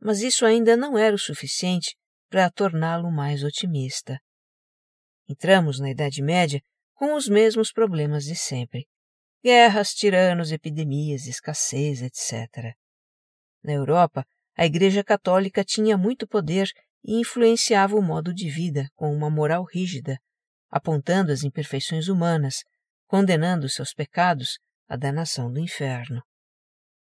mas 0.00 0.20
isso 0.20 0.44
ainda 0.44 0.76
não 0.76 0.96
era 0.96 1.14
o 1.14 1.18
suficiente 1.18 1.96
para 2.28 2.50
torná-lo 2.50 3.10
mais 3.10 3.42
otimista. 3.42 4.20
Entramos 5.28 5.80
na 5.80 5.90
Idade 5.90 6.22
Média 6.22 6.60
com 6.94 7.14
os 7.14 7.28
mesmos 7.28 7.72
problemas 7.72 8.24
de 8.24 8.36
sempre: 8.36 8.86
guerras, 9.42 9.94
tiranos, 9.94 10.52
epidemias, 10.52 11.26
escassez, 11.26 12.02
etc. 12.02 12.74
Na 13.62 13.72
Europa, 13.72 14.26
a 14.56 14.64
Igreja 14.64 15.04
Católica 15.04 15.64
tinha 15.64 15.96
muito 15.96 16.26
poder 16.26 16.70
e 17.04 17.20
influenciava 17.20 17.96
o 17.96 18.02
modo 18.02 18.32
de 18.34 18.48
vida 18.48 18.88
com 18.94 19.14
uma 19.14 19.30
moral 19.30 19.64
rígida, 19.64 20.18
apontando 20.70 21.30
as 21.30 21.44
imperfeições 21.44 22.08
humanas, 22.08 22.64
condenando 23.06 23.68
seus 23.68 23.92
pecados 23.92 24.58
à 24.88 24.96
danação 24.96 25.52
do 25.52 25.60
inferno. 25.60 26.22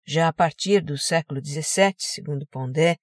Já 0.05 0.29
a 0.29 0.33
partir 0.33 0.83
do 0.83 0.97
século 0.99 1.41
XVII, 1.45 1.95
segundo 1.99 2.47
Pondé, 2.47 2.97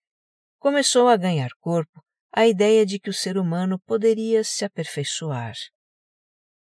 começou 0.57 1.07
a 1.09 1.17
ganhar 1.17 1.49
corpo 1.59 2.01
a 2.31 2.47
ideia 2.47 2.85
de 2.85 2.99
que 2.99 3.09
o 3.09 3.13
ser 3.13 3.37
humano 3.37 3.79
poderia 3.79 4.43
se 4.43 4.63
aperfeiçoar. 4.63 5.53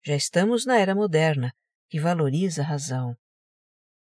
Já 0.05 0.17
estamos 0.17 0.65
na 0.65 0.79
era 0.79 0.95
moderna, 0.95 1.53
que 1.91 1.99
valoriza 1.99 2.63
a 2.63 2.65
razão. 2.65 3.17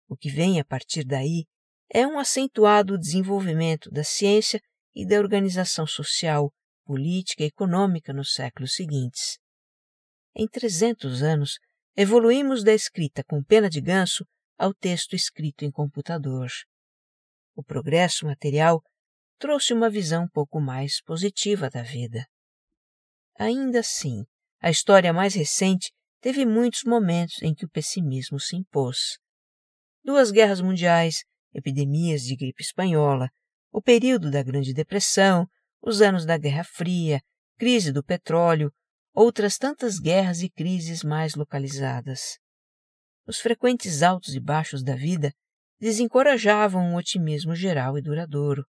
O 0.09 0.17
que 0.17 0.31
vem 0.31 0.61
a 0.61 0.65
partir 0.65 1.05
daí 1.05 1.45
é 1.93 2.07
um 2.07 2.21
acentuado 2.21 2.97
desenvolvimento 2.97 3.91
da 3.91 4.05
ciência 4.05 4.61
e 4.95 5.05
da 5.07 5.19
organização 5.19 5.87
social, 5.87 6.53
política 6.85 7.43
e 7.43 7.49
econômica 7.49 8.13
nos 8.13 8.33
séculos 8.33 8.75
seguintes. 8.75 9.39
Em 10.35 10.47
300 10.47 11.23
anos, 11.23 11.59
evoluímos 11.97 12.63
da 12.63 12.73
escrita 12.73 13.25
com 13.25 13.43
pena 13.43 13.69
de 13.69 13.81
ganso 13.81 14.25
ao 14.57 14.73
texto 14.73 15.15
escrito 15.15 15.65
em 15.65 15.71
computador. 15.71 16.49
O 17.57 17.65
progresso 17.65 18.25
material 18.25 18.81
trouxe 19.39 19.73
uma 19.73 19.91
visão 19.91 20.25
um 20.25 20.29
pouco 20.29 20.61
mais 20.61 21.03
positiva 21.03 21.69
da 21.69 21.83
vida. 21.83 22.25
Ainda 23.37 23.81
assim, 23.81 24.25
a 24.61 24.71
história 24.71 25.13
mais 25.13 25.35
recente 25.35 25.91
teve 26.21 26.45
muitos 26.45 26.85
momentos 26.85 27.43
em 27.43 27.55
que 27.55 27.65
o 27.65 27.69
pessimismo 27.69 28.39
se 28.39 28.57
impôs. 28.57 29.19
Duas 30.05 30.31
guerras 30.31 30.61
mundiais, 30.61 31.25
epidemias 31.55 32.23
de 32.23 32.37
gripe 32.37 32.63
espanhola, 32.63 33.29
o 33.73 33.81
período 33.81 34.31
da 34.31 34.43
Grande 34.43 34.73
Depressão, 34.75 35.47
os 35.83 36.03
anos 36.03 36.27
da 36.27 36.37
Guerra 36.37 36.65
Fria, 36.65 37.21
crise 37.59 37.93
do 37.93 38.05
petróleo, 38.05 38.73
outras 39.15 39.57
tantas 39.57 39.99
guerras 39.99 40.43
e 40.43 40.51
crises 40.51 41.03
mais 41.03 41.35
localizadas. 41.35 42.39
Os 43.27 43.39
frequentes 43.41 44.03
altos 44.03 44.35
e 44.35 44.41
baixos 44.41 44.83
da 44.83 44.95
vida 44.95 45.33
desencorajavam 45.79 46.83
um 46.83 46.97
otimismo 46.97 47.55
geral 47.55 47.97
e 47.97 48.03
duradouro. 48.03 48.65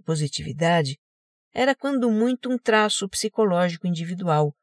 A 0.00 0.02
positividade 0.04 0.98
era 1.52 1.74
quando 1.74 2.10
muito 2.10 2.50
um 2.50 2.58
traço 2.58 3.08
psicológico 3.08 3.86
individual 3.86 4.54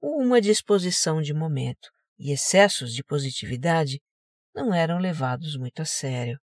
uma 0.00 0.40
disposição 0.40 1.20
de 1.20 1.34
momento, 1.34 1.88
e 2.18 2.32
excessos 2.32 2.92
de 2.92 3.02
positividade 3.02 4.00
não 4.54 4.74
eram 4.74 4.98
levados 4.98 5.56
muito 5.56 5.82
a 5.82 5.84
sério. 5.84 6.38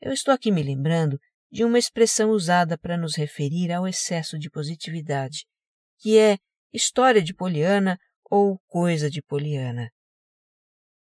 Eu 0.00 0.12
estou 0.12 0.34
aqui 0.34 0.50
me 0.50 0.62
lembrando 0.62 1.18
de 1.50 1.64
uma 1.64 1.78
expressão 1.78 2.30
usada 2.30 2.76
para 2.76 2.96
nos 2.96 3.16
referir 3.16 3.72
ao 3.72 3.86
excesso 3.86 4.38
de 4.38 4.50
positividade, 4.50 5.46
que 5.98 6.18
é 6.18 6.36
história 6.72 7.22
de 7.22 7.32
Poliana 7.32 7.98
ou 8.30 8.58
coisa 8.66 9.08
de 9.08 9.22
Poliana. 9.22 9.90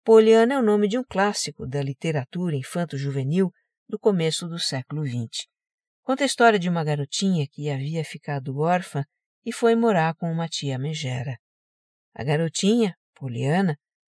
Poliana 0.05 0.55
é 0.55 0.59
o 0.59 0.63
nome 0.63 0.89
de 0.89 0.99
um 0.99 1.05
clássico 1.05 1.67
da 1.67 1.83
literatura 1.83 2.57
infanto-juvenil 2.57 3.51
do 3.89 3.99
começo 3.99 4.49
do 4.49 4.59
século 4.59 5.07
XX. 5.07 5.47
Conta 6.03 6.25
a 6.25 6.27
história 6.27 6.59
de 6.59 6.69
uma 6.69 6.85
garotinha 6.85 7.47
que 7.51 7.71
havia 7.71 8.05
ficado 8.05 8.59
órfã 8.59 9.05
e 9.45 9.53
foi 9.53 9.75
morar 9.75 10.15
com 10.15 10.31
uma 10.31 10.49
tia 10.49 10.79
megera. 10.79 11.37
A 12.15 12.23
garotinha, 12.23 12.95
Poliana, 13.15 13.77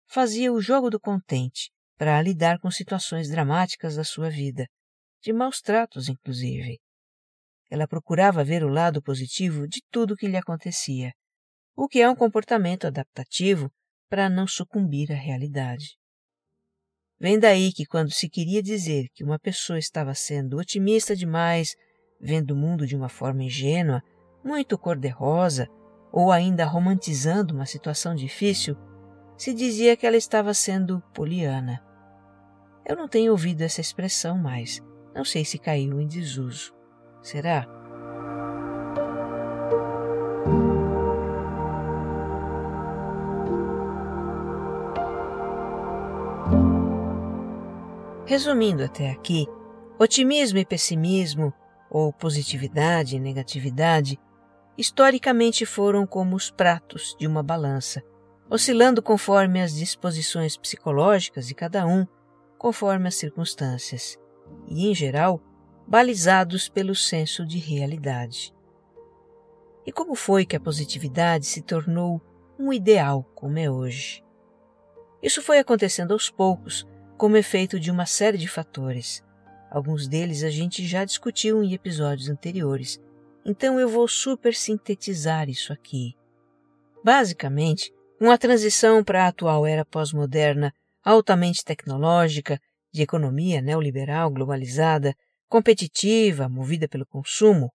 fazia 0.07 0.51
o 0.51 0.61
jogo 0.61 0.89
do 0.89 0.99
contente 0.99 1.71
para 1.97 2.21
lidar 2.21 2.59
com 2.59 2.69
situações 2.69 3.29
dramáticas 3.29 3.95
da 3.95 4.03
sua 4.03 4.29
vida, 4.29 4.67
de 5.21 5.31
maus 5.31 5.61
tratos, 5.61 6.09
inclusive. 6.09 6.79
Ela 7.69 7.87
procurava 7.87 8.43
ver 8.43 8.63
o 8.63 8.67
lado 8.67 9.01
positivo 9.01 9.67
de 9.67 9.81
tudo 9.89 10.15
que 10.15 10.27
lhe 10.27 10.37
acontecia, 10.37 11.13
o 11.75 11.87
que 11.87 12.01
é 12.01 12.09
um 12.09 12.15
comportamento 12.15 12.85
adaptativo 12.85 13.71
para 14.09 14.29
não 14.29 14.45
sucumbir 14.45 15.11
à 15.11 15.15
realidade. 15.15 15.97
Vem 17.19 17.39
daí 17.39 17.71
que, 17.71 17.85
quando 17.85 18.11
se 18.11 18.29
queria 18.29 18.61
dizer 18.61 19.07
que 19.13 19.23
uma 19.23 19.39
pessoa 19.39 19.79
estava 19.79 20.13
sendo 20.13 20.57
otimista 20.57 21.15
demais, 21.15 21.73
vendo 22.19 22.51
o 22.51 22.55
mundo 22.55 22.85
de 22.85 22.95
uma 22.95 23.09
forma 23.09 23.43
ingênua, 23.43 24.03
muito 24.43 24.77
cor-de-rosa, 24.77 25.67
ou 26.11 26.31
ainda 26.31 26.65
romantizando 26.65 27.53
uma 27.53 27.65
situação 27.65 28.13
difícil, 28.13 28.77
se 29.37 29.53
dizia 29.53 29.97
que 29.97 30.05
ela 30.05 30.17
estava 30.17 30.53
sendo 30.53 31.01
poliana. 31.13 31.83
Eu 32.85 32.95
não 32.95 33.07
tenho 33.07 33.31
ouvido 33.31 33.61
essa 33.61 33.81
expressão 33.81 34.37
mais. 34.37 34.81
Não 35.15 35.23
sei 35.23 35.45
se 35.45 35.57
caiu 35.57 35.99
em 36.01 36.07
desuso. 36.07 36.73
Será? 37.21 37.67
Resumindo 48.25 48.83
até 48.83 49.11
aqui, 49.11 49.47
otimismo 49.99 50.57
e 50.57 50.65
pessimismo, 50.65 51.53
ou 51.89 52.11
positividade 52.11 53.15
e 53.15 53.19
negatividade, 53.19 54.19
historicamente 54.77 55.65
foram 55.65 56.05
como 56.05 56.35
os 56.35 56.49
pratos 56.49 57.15
de 57.19 57.27
uma 57.27 57.43
balança, 57.43 58.03
oscilando 58.49 59.01
conforme 59.01 59.61
as 59.61 59.73
disposições 59.73 60.57
psicológicas 60.57 61.47
de 61.47 61.55
cada 61.55 61.85
um, 61.85 62.05
conforme 62.57 63.07
as 63.07 63.15
circunstâncias, 63.15 64.17
e, 64.67 64.87
em 64.87 64.95
geral, 64.95 65.41
balizados 65.87 66.69
pelo 66.69 66.95
senso 66.95 67.45
de 67.45 67.57
realidade. 67.57 68.53
E 69.85 69.91
como 69.91 70.15
foi 70.15 70.45
que 70.45 70.55
a 70.55 70.59
positividade 70.59 71.45
se 71.45 71.61
tornou 71.61 72.21
um 72.57 72.71
ideal 72.71 73.23
como 73.35 73.59
é 73.59 73.69
hoje? 73.69 74.23
Isso 75.21 75.41
foi 75.41 75.59
acontecendo 75.59 76.13
aos 76.13 76.29
poucos, 76.29 76.87
como 77.17 77.37
efeito 77.37 77.79
de 77.79 77.91
uma 77.91 78.05
série 78.05 78.37
de 78.37 78.47
fatores. 78.47 79.23
Alguns 79.69 80.07
deles 80.07 80.43
a 80.43 80.49
gente 80.49 80.85
já 80.85 81.03
discutiu 81.03 81.63
em 81.63 81.73
episódios 81.73 82.29
anteriores, 82.29 83.01
então 83.45 83.79
eu 83.79 83.89
vou 83.89 84.07
super 84.07 84.53
sintetizar 84.53 85.49
isso 85.49 85.73
aqui. 85.73 86.15
Basicamente, 87.03 87.91
com 88.17 88.31
a 88.31 88.37
transição 88.37 89.03
para 89.03 89.25
a 89.25 89.27
atual 89.27 89.65
era 89.65 89.83
pós-moderna, 89.83 90.73
altamente 91.03 91.63
tecnológica, 91.63 92.59
de 92.93 93.01
economia 93.01 93.61
neoliberal 93.61 94.29
globalizada, 94.31 95.15
competitiva, 95.49 96.47
movida 96.47 96.87
pelo 96.87 97.05
consumo, 97.05 97.71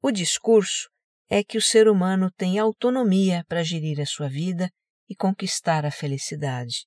o 0.00 0.10
discurso 0.10 0.88
é 1.28 1.42
que 1.42 1.58
o 1.58 1.62
ser 1.62 1.88
humano 1.88 2.30
tem 2.30 2.58
autonomia 2.58 3.44
para 3.48 3.62
gerir 3.62 4.00
a 4.00 4.06
sua 4.06 4.28
vida 4.28 4.70
e 5.08 5.14
conquistar 5.14 5.84
a 5.84 5.90
felicidade. 5.90 6.86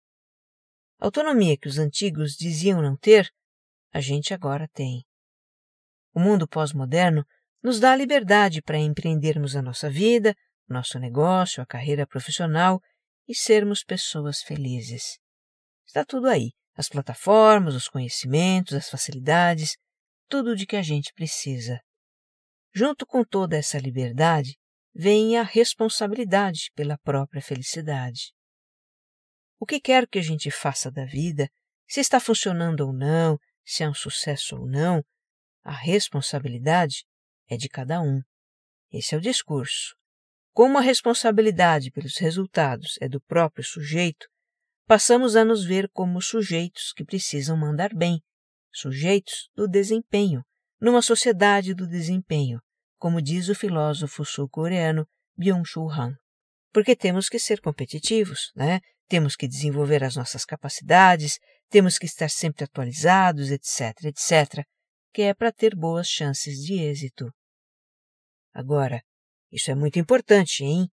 Autonomia 1.00 1.58
que 1.58 1.68
os 1.68 1.78
antigos 1.78 2.36
diziam 2.36 2.82
não 2.82 2.98
ter, 2.98 3.30
a 3.94 4.00
gente 4.00 4.34
agora 4.34 4.68
tem. 4.74 5.04
O 6.14 6.20
mundo 6.20 6.48
pós-moderno 6.48 7.26
nos 7.66 7.80
dá 7.80 7.94
a 7.94 7.96
liberdade 7.96 8.62
para 8.62 8.78
empreendermos 8.78 9.56
a 9.56 9.62
nossa 9.62 9.90
vida, 9.90 10.36
nosso 10.70 11.00
negócio, 11.00 11.64
a 11.64 11.66
carreira 11.66 12.06
profissional 12.06 12.80
e 13.28 13.34
sermos 13.34 13.84
pessoas 13.84 14.44
felizes. 14.44 15.18
Está 15.84 16.06
tudo 16.06 16.28
aí: 16.28 16.52
as 16.76 16.88
plataformas, 16.88 17.74
os 17.74 17.90
conhecimentos, 17.90 18.74
as 18.74 18.88
facilidades, 18.88 19.78
tudo 20.30 20.56
de 20.56 20.68
que 20.68 20.76
a 20.76 20.84
gente 20.84 21.12
precisa. 21.16 21.80
Junto 22.72 23.04
com 23.04 23.24
toda 23.24 23.58
essa 23.58 23.80
liberdade, 23.80 24.56
vem 24.94 25.36
a 25.36 25.42
responsabilidade 25.42 26.70
pela 26.76 27.00
própria 27.00 27.42
felicidade. 27.42 28.32
O 29.60 29.66
que 29.66 29.80
quer 29.80 30.08
que 30.08 30.20
a 30.20 30.24
gente 30.24 30.52
faça 30.52 30.92
da 30.92 31.06
vida, 31.06 31.50
se 31.88 32.00
está 32.00 32.20
funcionando 32.20 32.82
ou 32.82 32.94
não, 32.94 33.40
se 33.66 33.82
é 33.82 33.90
um 33.90 33.94
sucesso 33.96 34.56
ou 34.56 34.68
não, 34.68 35.04
a 35.64 35.72
responsabilidade 35.72 37.04
é 37.48 37.58
de 37.58 37.70
cada 37.70 38.02
um. 38.02 38.22
Esse 38.92 39.16
é 39.16 39.18
o 39.18 39.22
discurso. 39.22 39.96
Como 40.54 40.78
a 40.78 40.82
responsabilidade 40.82 41.92
pelos 41.92 42.18
resultados 42.18 42.98
é 43.02 43.10
do 43.10 43.20
próprio 43.22 43.64
sujeito, 43.64 44.26
passamos 44.88 45.36
a 45.36 45.44
nos 45.44 45.66
ver 45.66 45.90
como 45.90 46.22
sujeitos 46.22 46.94
que 46.94 47.04
precisam 47.04 47.58
mandar 47.58 47.94
bem, 47.94 48.22
sujeitos 48.72 49.50
do 49.54 49.68
desempenho, 49.68 50.44
numa 50.80 51.02
sociedade 51.02 51.74
do 51.74 51.88
desempenho, 51.88 52.62
como 52.98 53.22
diz 53.22 53.50
o 53.50 53.56
filósofo 53.56 54.24
sul-coreano 54.24 55.06
Byung-Chul 55.38 55.92
Han. 55.92 56.16
Porque 56.72 56.96
temos 56.96 57.28
que 57.28 57.40
ser 57.40 57.60
competitivos, 57.62 58.52
né? 58.56 58.80
Temos 59.08 59.36
que 59.36 59.48
desenvolver 59.48 60.04
as 60.04 60.16
nossas 60.16 60.46
capacidades, 60.46 61.38
temos 61.70 61.98
que 61.98 62.06
estar 62.06 62.30
sempre 62.30 62.64
atualizados, 62.64 63.52
etc, 63.52 64.06
etc, 64.06 64.66
que 65.16 65.22
é 65.22 65.34
para 65.34 65.50
ter 65.50 65.74
boas 65.74 66.10
chances 66.10 66.58
de 66.58 66.74
êxito. 66.74 67.32
Agora, 68.54 69.02
isso 69.50 69.72
é 69.72 69.74
muito 69.74 69.98
importante, 69.98 70.66
hein? 70.66 70.90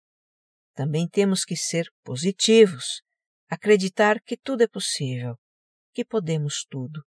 Também 0.74 1.08
temos 1.08 1.42
que 1.42 1.56
ser 1.56 1.86
positivos, 2.04 3.00
acreditar 3.48 4.20
que 4.20 4.36
tudo 4.36 4.62
é 4.62 4.68
possível, 4.68 5.38
que 5.94 6.04
podemos 6.04 6.66
tudo. 6.68 7.02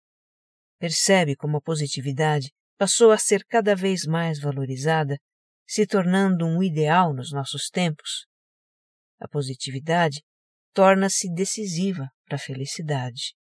Percebe 0.80 1.36
como 1.36 1.58
a 1.58 1.62
positividade 1.62 2.50
passou 2.78 3.12
a 3.12 3.18
ser 3.18 3.44
cada 3.44 3.76
vez 3.76 4.06
mais 4.06 4.40
valorizada, 4.40 5.20
se 5.68 5.86
tornando 5.86 6.46
um 6.46 6.64
ideal 6.64 7.14
nos 7.14 7.34
nossos 7.34 7.70
tempos? 7.70 8.26
A 9.20 9.28
positividade 9.28 10.24
torna-se 10.74 11.30
decisiva 11.34 12.10
para 12.24 12.38
a 12.38 12.40
felicidade. 12.40 13.36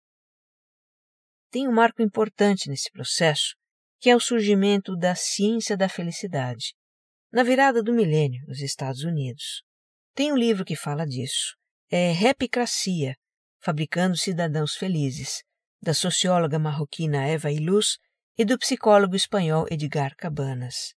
Tem 1.50 1.68
um 1.68 1.72
marco 1.72 2.02
importante 2.02 2.70
nesse 2.70 2.92
processo, 2.92 3.56
que 4.00 4.10
é 4.10 4.16
o 4.16 4.20
surgimento 4.20 4.96
da 4.96 5.16
ciência 5.16 5.78
da 5.78 5.88
felicidade, 5.88 6.74
na 7.32 7.44
virada 7.44 7.82
do 7.82 7.94
milênio 7.94 8.44
nos 8.48 8.62
Estados 8.62 9.04
Unidos. 9.04 9.64
Tem 10.14 10.32
um 10.32 10.38
livro 10.38 10.66
que 10.66 10.76
fala 10.76 11.06
disso. 11.06 11.56
É 11.90 12.12
Repicracia, 12.12 13.16
Fabricando 13.60 14.18
Cidadãos 14.18 14.76
Felizes, 14.76 15.44
da 15.82 15.94
socióloga 15.94 16.60
marroquina 16.60 17.26
Eva 17.26 17.52
Iluz 17.52 17.98
e 18.38 18.44
do 18.44 18.58
psicólogo 18.58 19.16
espanhol 19.16 19.66
Edgar 19.70 20.16
Cabanas. 20.16 20.94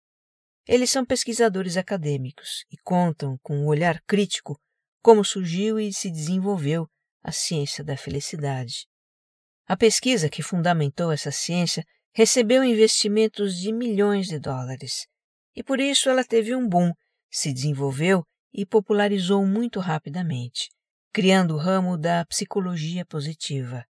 Eles 0.66 0.90
são 0.90 1.04
pesquisadores 1.04 1.76
acadêmicos 1.76 2.64
e 2.70 2.76
contam 2.78 3.38
com 3.42 3.56
um 3.56 3.66
olhar 3.66 4.00
crítico 4.02 4.60
como 5.02 5.24
surgiu 5.24 5.80
e 5.80 5.92
se 5.92 6.10
desenvolveu 6.10 6.86
a 7.22 7.32
ciência 7.32 7.84
da 7.84 7.96
felicidade. 7.96 8.86
A 9.70 9.76
pesquisa 9.76 10.28
que 10.28 10.42
fundamentou 10.42 11.12
essa 11.12 11.30
ciência 11.30 11.86
recebeu 12.12 12.64
investimentos 12.64 13.54
de 13.54 13.72
milhões 13.72 14.26
de 14.26 14.36
dólares 14.36 15.06
e 15.54 15.62
por 15.62 15.78
isso 15.78 16.10
ela 16.10 16.24
teve 16.24 16.56
um 16.56 16.68
boom, 16.68 16.92
se 17.30 17.52
desenvolveu 17.52 18.26
e 18.52 18.66
popularizou 18.66 19.46
muito 19.46 19.78
rapidamente, 19.78 20.70
criando 21.12 21.54
o 21.54 21.56
ramo 21.56 21.96
da 21.96 22.26
psicologia 22.26 23.06
positiva. 23.06 23.86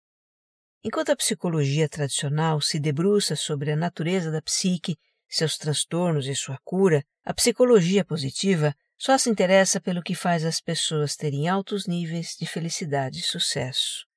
Enquanto 0.84 1.14
a 1.14 1.16
psicologia 1.16 1.88
tradicional 1.88 2.60
se 2.60 2.78
debruça 2.78 3.38
sobre 3.38 3.72
a 3.72 3.78
natureza 3.78 4.30
da 4.30 4.42
psique, 4.42 4.98
seus 5.30 5.58
transtornos 5.58 6.28
e 6.28 6.36
sua 6.36 6.60
cura, 6.66 7.06
a 7.24 7.34
psicologia 7.34 8.04
positiva 8.04 8.76
só 8.98 9.18
se 9.18 9.30
interessa 9.30 9.80
pelo 9.80 10.04
que 10.04 10.14
faz 10.14 10.44
as 10.44 10.60
pessoas 10.60 11.16
terem 11.16 11.48
altos 11.48 11.88
níveis 11.88 12.36
de 12.38 12.46
felicidade 12.46 13.20
e 13.20 13.24
sucesso. 13.24 14.09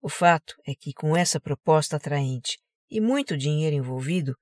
O 0.00 0.08
fato 0.08 0.54
é 0.66 0.74
que, 0.74 0.92
com 0.92 1.16
essa 1.16 1.40
proposta 1.40 1.96
atraente 1.96 2.58
e 2.90 3.00
muito 3.00 3.36
dinheiro 3.36 3.76
envolvido, 3.76 4.36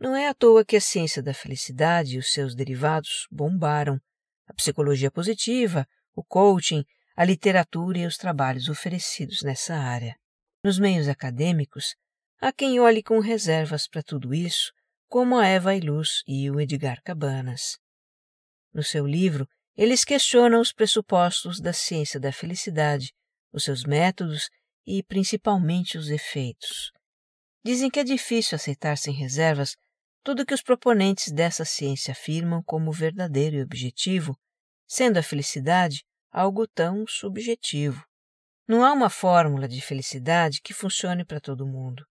não 0.00 0.14
é 0.14 0.28
à 0.28 0.34
toa 0.34 0.64
que 0.64 0.76
a 0.76 0.80
ciência 0.80 1.22
da 1.22 1.34
felicidade 1.34 2.16
e 2.16 2.18
os 2.18 2.32
seus 2.32 2.54
derivados 2.54 3.26
bombaram. 3.30 3.98
A 4.46 4.54
psicologia 4.54 5.10
positiva, 5.10 5.86
o 6.14 6.22
coaching, 6.22 6.84
a 7.16 7.24
literatura 7.24 7.98
e 7.98 8.06
os 8.06 8.16
trabalhos 8.16 8.68
oferecidos 8.68 9.42
nessa 9.42 9.74
área. 9.74 10.16
Nos 10.62 10.78
meios 10.78 11.08
acadêmicos, 11.08 11.96
há 12.40 12.52
quem 12.52 12.78
olhe 12.78 13.02
com 13.02 13.18
reservas 13.18 13.88
para 13.88 14.02
tudo 14.02 14.32
isso, 14.32 14.72
como 15.08 15.36
a 15.36 15.46
Eva 15.46 15.74
Iluz 15.74 16.22
e 16.26 16.50
o 16.50 16.60
Edgar 16.60 17.02
Cabanas. 17.02 17.78
No 18.72 18.82
seu 18.82 19.06
livro, 19.06 19.48
eles 19.76 20.04
questionam 20.04 20.60
os 20.60 20.72
pressupostos 20.72 21.60
da 21.60 21.72
ciência 21.72 22.20
da 22.20 22.32
felicidade, 22.32 23.12
os 23.52 23.64
seus 23.64 23.84
métodos 23.84 24.48
e, 24.88 25.02
principalmente, 25.02 25.98
os 25.98 26.08
efeitos. 26.08 26.90
Dizem 27.62 27.90
que 27.90 28.00
é 28.00 28.04
difícil 28.04 28.56
aceitar 28.56 28.96
sem 28.96 29.12
reservas 29.12 29.76
tudo 30.24 30.46
que 30.46 30.54
os 30.54 30.62
proponentes 30.62 31.30
dessa 31.30 31.62
ciência 31.62 32.12
afirmam 32.12 32.62
como 32.62 32.90
verdadeiro 32.90 33.56
e 33.56 33.62
objetivo, 33.62 34.34
sendo 34.86 35.18
a 35.18 35.22
felicidade 35.22 36.02
algo 36.32 36.66
tão 36.66 37.06
subjetivo. 37.06 38.02
Não 38.66 38.82
há 38.82 38.90
uma 38.92 39.10
fórmula 39.10 39.68
de 39.68 39.80
felicidade 39.82 40.62
que 40.62 40.72
funcione 40.72 41.22
para 41.22 41.40
todo 41.40 41.66
mundo. 41.66 42.06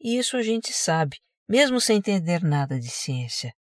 E 0.00 0.18
isso 0.18 0.36
a 0.36 0.42
gente 0.42 0.72
sabe, 0.72 1.18
mesmo 1.48 1.80
sem 1.80 1.98
entender 1.98 2.42
nada 2.42 2.80
de 2.80 2.90
ciência. 2.90 3.54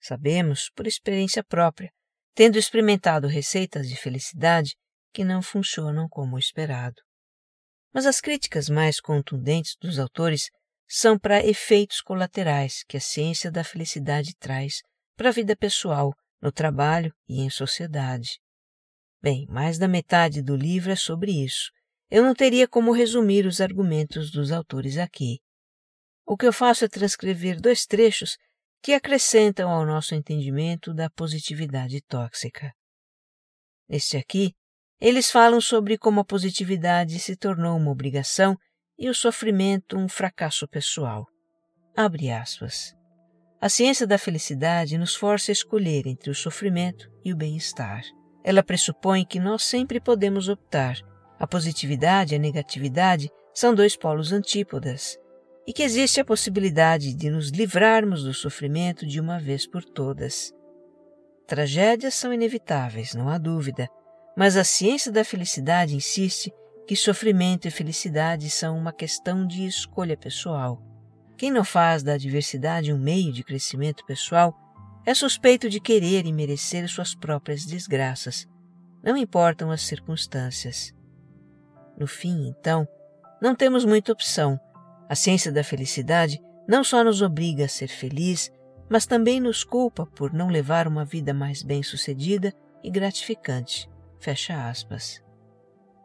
Sabemos 0.00 0.70
por 0.74 0.88
experiência 0.88 1.44
própria, 1.44 1.92
tendo 2.34 2.58
experimentado 2.58 3.28
receitas 3.28 3.88
de 3.88 3.94
felicidade 3.94 4.74
que 5.12 5.22
não 5.22 5.40
funcionam 5.40 6.08
como 6.08 6.36
esperado. 6.36 7.00
Mas 7.92 8.06
as 8.06 8.20
críticas 8.20 8.68
mais 8.68 9.00
contundentes 9.00 9.76
dos 9.80 9.98
autores 9.98 10.48
são 10.88 11.18
para 11.18 11.44
efeitos 11.44 12.00
colaterais 12.00 12.82
que 12.88 12.96
a 12.96 13.00
ciência 13.00 13.50
da 13.50 13.62
felicidade 13.62 14.34
traz 14.36 14.82
para 15.16 15.28
a 15.28 15.32
vida 15.32 15.56
pessoal, 15.56 16.12
no 16.40 16.50
trabalho 16.50 17.14
e 17.28 17.40
em 17.40 17.50
sociedade. 17.50 18.40
Bem, 19.22 19.46
mais 19.48 19.78
da 19.78 19.86
metade 19.86 20.40
do 20.42 20.56
livro 20.56 20.90
é 20.90 20.96
sobre 20.96 21.30
isso. 21.30 21.70
Eu 22.10 22.24
não 22.24 22.34
teria 22.34 22.66
como 22.66 22.92
resumir 22.92 23.46
os 23.46 23.60
argumentos 23.60 24.30
dos 24.30 24.50
autores 24.50 24.96
aqui. 24.96 25.38
O 26.26 26.36
que 26.36 26.46
eu 26.46 26.52
faço 26.52 26.84
é 26.84 26.88
transcrever 26.88 27.60
dois 27.60 27.84
trechos 27.84 28.36
que 28.82 28.94
acrescentam 28.94 29.70
ao 29.70 29.84
nosso 29.84 30.14
entendimento 30.14 30.94
da 30.94 31.10
positividade 31.10 32.00
tóxica. 32.02 32.72
Neste 33.88 34.16
aqui, 34.16 34.54
eles 35.00 35.30
falam 35.30 35.60
sobre 35.60 35.96
como 35.96 36.20
a 36.20 36.24
positividade 36.24 37.18
se 37.18 37.34
tornou 37.34 37.76
uma 37.76 37.90
obrigação 37.90 38.56
e 38.98 39.08
o 39.08 39.14
sofrimento 39.14 39.96
um 39.96 40.08
fracasso 40.08 40.68
pessoal. 40.68 41.26
Abre 41.96 42.30
aspas. 42.30 42.94
A 43.60 43.68
ciência 43.68 44.06
da 44.06 44.18
felicidade 44.18 44.98
nos 44.98 45.14
força 45.14 45.50
a 45.50 45.54
escolher 45.54 46.06
entre 46.06 46.30
o 46.30 46.34
sofrimento 46.34 47.10
e 47.24 47.32
o 47.32 47.36
bem-estar. 47.36 48.02
Ela 48.44 48.62
pressupõe 48.62 49.24
que 49.24 49.40
nós 49.40 49.64
sempre 49.64 50.00
podemos 50.00 50.48
optar. 50.48 50.96
A 51.38 51.46
positividade 51.46 52.34
e 52.34 52.36
a 52.36 52.38
negatividade 52.38 53.30
são 53.54 53.74
dois 53.74 53.96
polos 53.96 54.32
antípodas, 54.32 55.18
e 55.66 55.72
que 55.72 55.82
existe 55.82 56.20
a 56.20 56.24
possibilidade 56.24 57.14
de 57.14 57.30
nos 57.30 57.50
livrarmos 57.50 58.24
do 58.24 58.32
sofrimento 58.32 59.06
de 59.06 59.20
uma 59.20 59.38
vez 59.38 59.66
por 59.66 59.84
todas. 59.84 60.52
Tragédias 61.46 62.14
são 62.14 62.32
inevitáveis, 62.32 63.14
não 63.14 63.28
há 63.28 63.36
dúvida, 63.36 63.88
mas 64.40 64.56
a 64.56 64.64
ciência 64.64 65.12
da 65.12 65.22
felicidade 65.22 65.94
insiste 65.94 66.50
que 66.86 66.96
sofrimento 66.96 67.68
e 67.68 67.70
felicidade 67.70 68.48
são 68.48 68.78
uma 68.78 68.90
questão 68.90 69.46
de 69.46 69.66
escolha 69.66 70.16
pessoal. 70.16 70.82
Quem 71.36 71.50
não 71.50 71.62
faz 71.62 72.02
da 72.02 72.14
adversidade 72.14 72.90
um 72.90 72.98
meio 72.98 73.34
de 73.34 73.44
crescimento 73.44 74.02
pessoal 74.06 74.56
é 75.04 75.12
suspeito 75.12 75.68
de 75.68 75.78
querer 75.78 76.24
e 76.24 76.32
merecer 76.32 76.88
suas 76.88 77.14
próprias 77.14 77.66
desgraças. 77.66 78.48
Não 79.02 79.14
importam 79.14 79.70
as 79.70 79.82
circunstâncias. 79.82 80.90
No 81.98 82.06
fim, 82.06 82.48
então, 82.48 82.88
não 83.42 83.54
temos 83.54 83.84
muita 83.84 84.10
opção. 84.10 84.58
A 85.06 85.14
ciência 85.14 85.52
da 85.52 85.62
felicidade 85.62 86.40
não 86.66 86.82
só 86.82 87.04
nos 87.04 87.20
obriga 87.20 87.66
a 87.66 87.68
ser 87.68 87.88
feliz, 87.88 88.50
mas 88.88 89.04
também 89.04 89.38
nos 89.38 89.62
culpa 89.62 90.06
por 90.06 90.32
não 90.32 90.48
levar 90.48 90.88
uma 90.88 91.04
vida 91.04 91.34
mais 91.34 91.62
bem-sucedida 91.62 92.54
e 92.82 92.90
gratificante. 92.90 93.86
Fecha 94.20 94.68
aspas. 94.68 95.22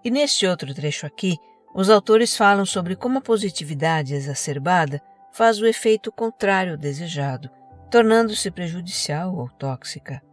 E 0.04 0.10
neste 0.10 0.48
outro 0.48 0.74
trecho 0.74 1.06
aqui, 1.06 1.38
os 1.74 1.90
autores 1.90 2.38
falam 2.38 2.66
sobre 2.66 2.96
como 2.96 3.18
a 3.18 3.22
positividade 3.22 4.14
exacerbada 4.14 5.02
faz 5.34 5.60
o 5.60 5.66
efeito 5.66 6.12
contrário 6.14 6.72
ao 6.72 6.78
desejado, 6.78 7.50
tornando-se 7.92 8.50
prejudicial 8.50 9.36
ou 9.36 9.50
tóxica. 9.50 10.24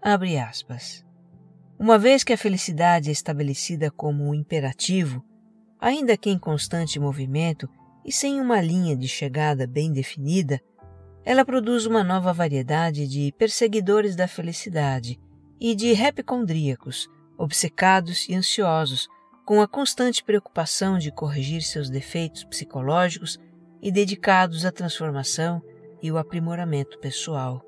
Abre 0.00 0.38
aspas. 0.38 1.04
Uma 1.76 1.98
vez 1.98 2.22
que 2.22 2.32
a 2.32 2.38
felicidade 2.38 3.08
é 3.08 3.12
estabelecida 3.12 3.90
como 3.90 4.24
um 4.24 4.32
imperativo, 4.32 5.24
ainda 5.80 6.16
que 6.16 6.30
em 6.30 6.38
constante 6.38 7.00
movimento 7.00 7.68
e 8.04 8.12
sem 8.12 8.40
uma 8.40 8.60
linha 8.60 8.96
de 8.96 9.08
chegada 9.08 9.66
bem 9.66 9.92
definida, 9.92 10.60
ela 11.24 11.44
produz 11.44 11.86
uma 11.86 12.04
nova 12.04 12.32
variedade 12.32 13.08
de 13.08 13.32
perseguidores 13.36 14.14
da 14.14 14.28
felicidade 14.28 15.18
e 15.60 15.74
de 15.74 15.92
repicondríacos, 15.92 17.08
obcecados 17.38 18.28
e 18.28 18.34
ansiosos, 18.34 19.08
com 19.44 19.60
a 19.60 19.68
constante 19.68 20.24
preocupação 20.24 20.98
de 20.98 21.12
corrigir 21.12 21.62
seus 21.62 21.88
defeitos 21.88 22.44
psicológicos 22.44 23.38
e 23.80 23.92
dedicados 23.92 24.64
à 24.64 24.72
transformação 24.72 25.62
e 26.02 26.10
o 26.10 26.18
aprimoramento 26.18 26.98
pessoal. 26.98 27.64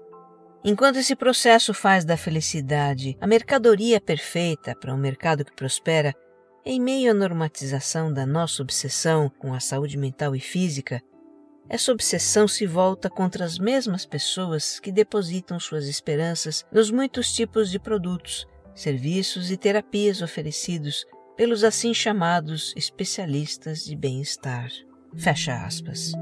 Enquanto 0.65 0.97
esse 0.97 1.15
processo 1.15 1.73
faz 1.73 2.05
da 2.05 2.17
felicidade 2.17 3.17
a 3.21 3.27
mercadoria 3.27 4.01
perfeita 4.01 4.75
para 4.75 4.93
um 4.93 4.99
mercado 4.99 5.45
que 5.45 5.55
prospera, 5.55 6.15
em 6.65 6.81
meio 6.81 7.13
à 7.13 7.15
normatização 7.15 8.13
da 8.13 8.27
nossa 8.27 8.63
obsessão 8.63 9.31
com 9.39 9.55
a 9.55 9.61
saúde 9.61 9.97
mental 9.97 10.35
e 10.35 10.41
física, 10.41 11.01
essa 11.69 11.93
obsessão 11.93 12.49
se 12.49 12.67
volta 12.67 13.09
contra 13.09 13.45
as 13.45 13.59
mesmas 13.59 14.05
pessoas 14.05 14.81
que 14.81 14.91
depositam 14.91 15.61
suas 15.61 15.87
esperanças 15.87 16.67
nos 16.73 16.91
muitos 16.91 17.33
tipos 17.33 17.71
de 17.71 17.79
produtos, 17.79 18.47
serviços 18.79 19.51
e 19.51 19.57
terapias 19.57 20.23
oferecidos 20.23 21.05
pelos 21.37 21.65
assim 21.65 21.93
chamados 21.93 22.73
especialistas 22.77 23.85
de 23.85 23.97
bem-estar. 23.97 24.71
Fecha 25.17 25.55
aspas. 25.65 26.13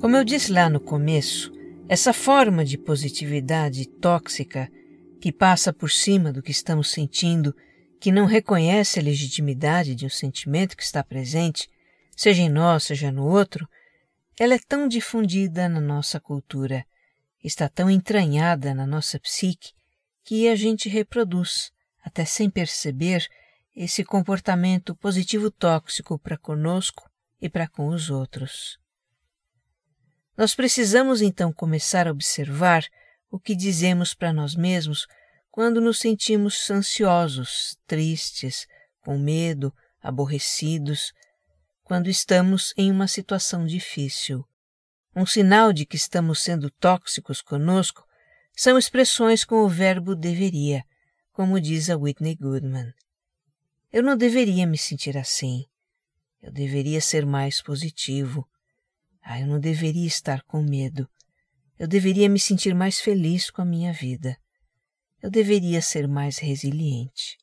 Como 0.00 0.16
eu 0.16 0.22
disse 0.22 0.52
lá 0.52 0.68
no 0.68 0.78
começo, 0.78 1.50
essa 1.88 2.12
forma 2.12 2.64
de 2.64 2.78
positividade 2.78 3.88
tóxica 3.88 4.70
que 5.20 5.32
passa 5.32 5.72
por 5.72 5.90
cima 5.90 6.32
do 6.32 6.42
que 6.42 6.50
estamos 6.50 6.90
sentindo, 6.90 7.56
que 7.98 8.12
não 8.12 8.26
reconhece 8.26 9.00
a 9.00 9.02
legitimidade 9.02 9.94
de 9.94 10.06
um 10.06 10.10
sentimento 10.10 10.76
que 10.76 10.82
está 10.82 11.02
presente, 11.02 11.70
seja 12.16 12.42
em 12.42 12.48
nós, 12.48 12.84
seja 12.84 13.10
no 13.10 13.26
outro, 13.26 13.68
ela 14.38 14.54
é 14.54 14.58
tão 14.58 14.88
difundida 14.88 15.68
na 15.68 15.80
nossa 15.80 16.18
cultura, 16.20 16.84
está 17.42 17.68
tão 17.68 17.90
entranhada 17.90 18.74
na 18.74 18.86
nossa 18.86 19.18
psique, 19.20 19.72
que 20.24 20.48
a 20.48 20.56
gente 20.56 20.88
reproduz, 20.88 21.70
até 22.02 22.24
sem 22.24 22.48
perceber, 22.48 23.28
esse 23.76 24.04
comportamento 24.04 24.94
positivo 24.94 25.50
tóxico 25.50 26.18
para 26.18 26.38
conosco 26.38 27.10
e 27.40 27.48
para 27.48 27.68
com 27.68 27.88
os 27.88 28.08
outros. 28.08 28.78
Nós 30.36 30.54
precisamos 30.54 31.22
então 31.22 31.52
começar 31.52 32.08
a 32.08 32.10
observar 32.10 32.84
o 33.30 33.38
que 33.38 33.54
dizemos 33.54 34.14
para 34.14 34.32
nós 34.32 34.54
mesmos 34.54 35.06
quando 35.50 35.80
nos 35.80 36.00
sentimos 36.00 36.68
ansiosos, 36.70 37.76
tristes, 37.86 38.66
com 39.00 39.18
medo, 39.18 39.72
aborrecidos, 40.02 41.12
quando 41.84 42.08
estamos 42.08 42.72
em 42.76 42.90
uma 42.90 43.06
situação 43.06 43.66
difícil. 43.66 44.44
Um 45.14 45.26
sinal 45.26 45.72
de 45.72 45.84
que 45.84 45.96
estamos 45.96 46.42
sendo 46.42 46.70
tóxicos 46.70 47.40
conosco 47.42 48.02
são 48.56 48.78
expressões 48.78 49.44
com 49.44 49.56
o 49.56 49.68
verbo 49.68 50.16
deveria, 50.16 50.82
como 51.30 51.60
diz 51.60 51.90
a 51.90 51.96
Whitney 51.96 52.36
Goodman. 52.36 52.92
Eu 53.92 54.02
não 54.02 54.16
deveria 54.16 54.66
me 54.66 54.78
sentir 54.78 55.16
assim. 55.16 55.66
Eu 56.40 56.50
deveria 56.50 57.00
ser 57.00 57.26
mais 57.26 57.60
positivo. 57.60 58.48
Ah, 59.22 59.40
eu 59.40 59.46
não 59.46 59.60
deveria 59.60 60.06
estar 60.06 60.42
com 60.42 60.62
medo. 60.62 61.08
Eu 61.78 61.86
deveria 61.86 62.28
me 62.28 62.40
sentir 62.40 62.74
mais 62.74 62.98
feliz 62.98 63.50
com 63.50 63.62
a 63.62 63.64
minha 63.64 63.92
vida. 63.92 64.36
Eu 65.22 65.30
deveria 65.30 65.82
ser 65.82 66.08
mais 66.08 66.38
resiliente. 66.38 67.38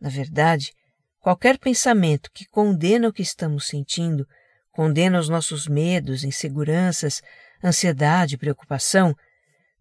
Na 0.00 0.08
verdade, 0.08 0.72
qualquer 1.24 1.58
pensamento 1.58 2.30
que 2.30 2.44
condena 2.44 3.08
o 3.08 3.12
que 3.12 3.22
estamos 3.22 3.66
sentindo, 3.66 4.28
condena 4.70 5.18
os 5.18 5.26
nossos 5.26 5.66
medos, 5.66 6.22
inseguranças, 6.22 7.22
ansiedade, 7.64 8.36
preocupação, 8.36 9.16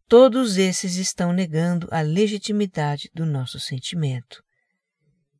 todos 0.07 0.55
esses 0.55 0.95
estão 0.95 1.33
negando 1.33 1.89
a 1.91 1.99
legitimidade 1.99 3.09
do 3.13 3.25
nosso 3.25 3.59
sentimento. 3.59 4.41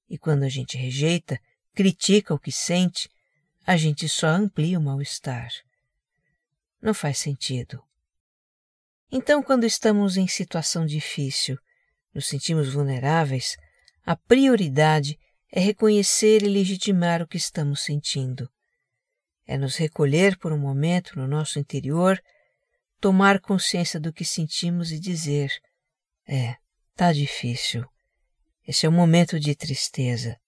E 0.09 0.17
quando 0.17 0.43
a 0.43 0.49
gente 0.49 0.75
rejeita, 0.75 1.39
critica 1.73 2.33
o 2.33 2.39
que 2.39 2.51
sente, 2.51 3.07
a 3.65 3.77
gente 3.77 4.09
só 4.09 4.27
amplia 4.27 4.77
o 4.77 4.83
mal-estar. 4.83 5.47
Não 6.81 6.93
faz 6.93 7.17
sentido. 7.17 7.81
Então, 9.09 9.41
quando 9.41 9.63
estamos 9.63 10.17
em 10.17 10.27
situação 10.27 10.85
difícil, 10.85 11.57
nos 12.13 12.27
sentimos 12.27 12.73
vulneráveis, 12.73 13.55
a 14.05 14.17
prioridade 14.17 15.17
é 15.55 15.59
reconhecer 15.59 16.41
e 16.41 16.47
legitimar 16.47 17.21
o 17.21 17.27
que 17.27 17.37
estamos 17.37 17.81
sentindo. 17.81 18.49
É 19.45 19.55
nos 19.55 19.75
recolher 19.75 20.35
por 20.39 20.51
um 20.51 20.57
momento 20.57 21.15
no 21.15 21.27
nosso 21.27 21.59
interior, 21.59 22.19
tomar 22.99 23.39
consciência 23.39 23.99
do 23.99 24.11
que 24.11 24.25
sentimos 24.25 24.91
e 24.91 24.99
dizer: 24.99 25.51
É, 26.27 26.55
tá 26.95 27.13
difícil. 27.13 27.85
Esse 28.67 28.87
é 28.87 28.89
um 28.89 28.93
momento 28.93 29.39
de 29.39 29.53
tristeza. 29.53 30.39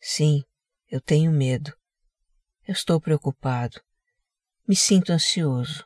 Sim, 0.00 0.42
eu 0.90 1.00
tenho 1.00 1.30
medo. 1.30 1.72
Eu 2.66 2.72
estou 2.72 3.00
preocupado. 3.00 3.80
Me 4.66 4.74
sinto 4.74 5.12
ansioso. 5.12 5.84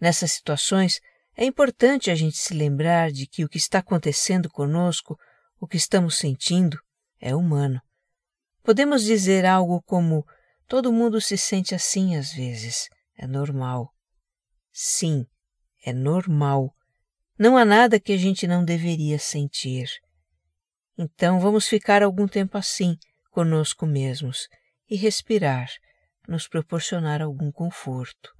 Nessas 0.00 0.32
situações, 0.32 1.00
é 1.36 1.44
importante 1.44 2.10
a 2.10 2.14
gente 2.16 2.38
se 2.38 2.54
lembrar 2.54 3.12
de 3.12 3.24
que 3.24 3.44
o 3.44 3.48
que 3.48 3.58
está 3.58 3.78
acontecendo 3.78 4.50
conosco, 4.50 5.16
o 5.60 5.68
que 5.68 5.76
estamos 5.76 6.16
sentindo, 6.16 6.76
é 7.20 7.34
humano. 7.34 7.80
Podemos 8.62 9.02
dizer 9.04 9.44
algo 9.44 9.82
como: 9.82 10.24
todo 10.66 10.92
mundo 10.92 11.20
se 11.20 11.36
sente 11.36 11.74
assim 11.74 12.16
às 12.16 12.32
vezes, 12.32 12.88
é 13.16 13.26
normal. 13.26 13.92
Sim, 14.72 15.26
é 15.84 15.92
normal. 15.92 16.74
Não 17.38 17.56
há 17.56 17.64
nada 17.64 18.00
que 18.00 18.12
a 18.12 18.16
gente 18.16 18.46
não 18.46 18.64
deveria 18.64 19.18
sentir. 19.18 19.88
Então 20.96 21.40
vamos 21.40 21.66
ficar 21.66 22.02
algum 22.02 22.26
tempo 22.26 22.58
assim, 22.58 22.96
conosco 23.30 23.86
mesmos, 23.86 24.48
e 24.88 24.96
respirar 24.96 25.70
nos 26.28 26.46
proporcionar 26.46 27.20
algum 27.20 27.50
conforto. 27.50 28.32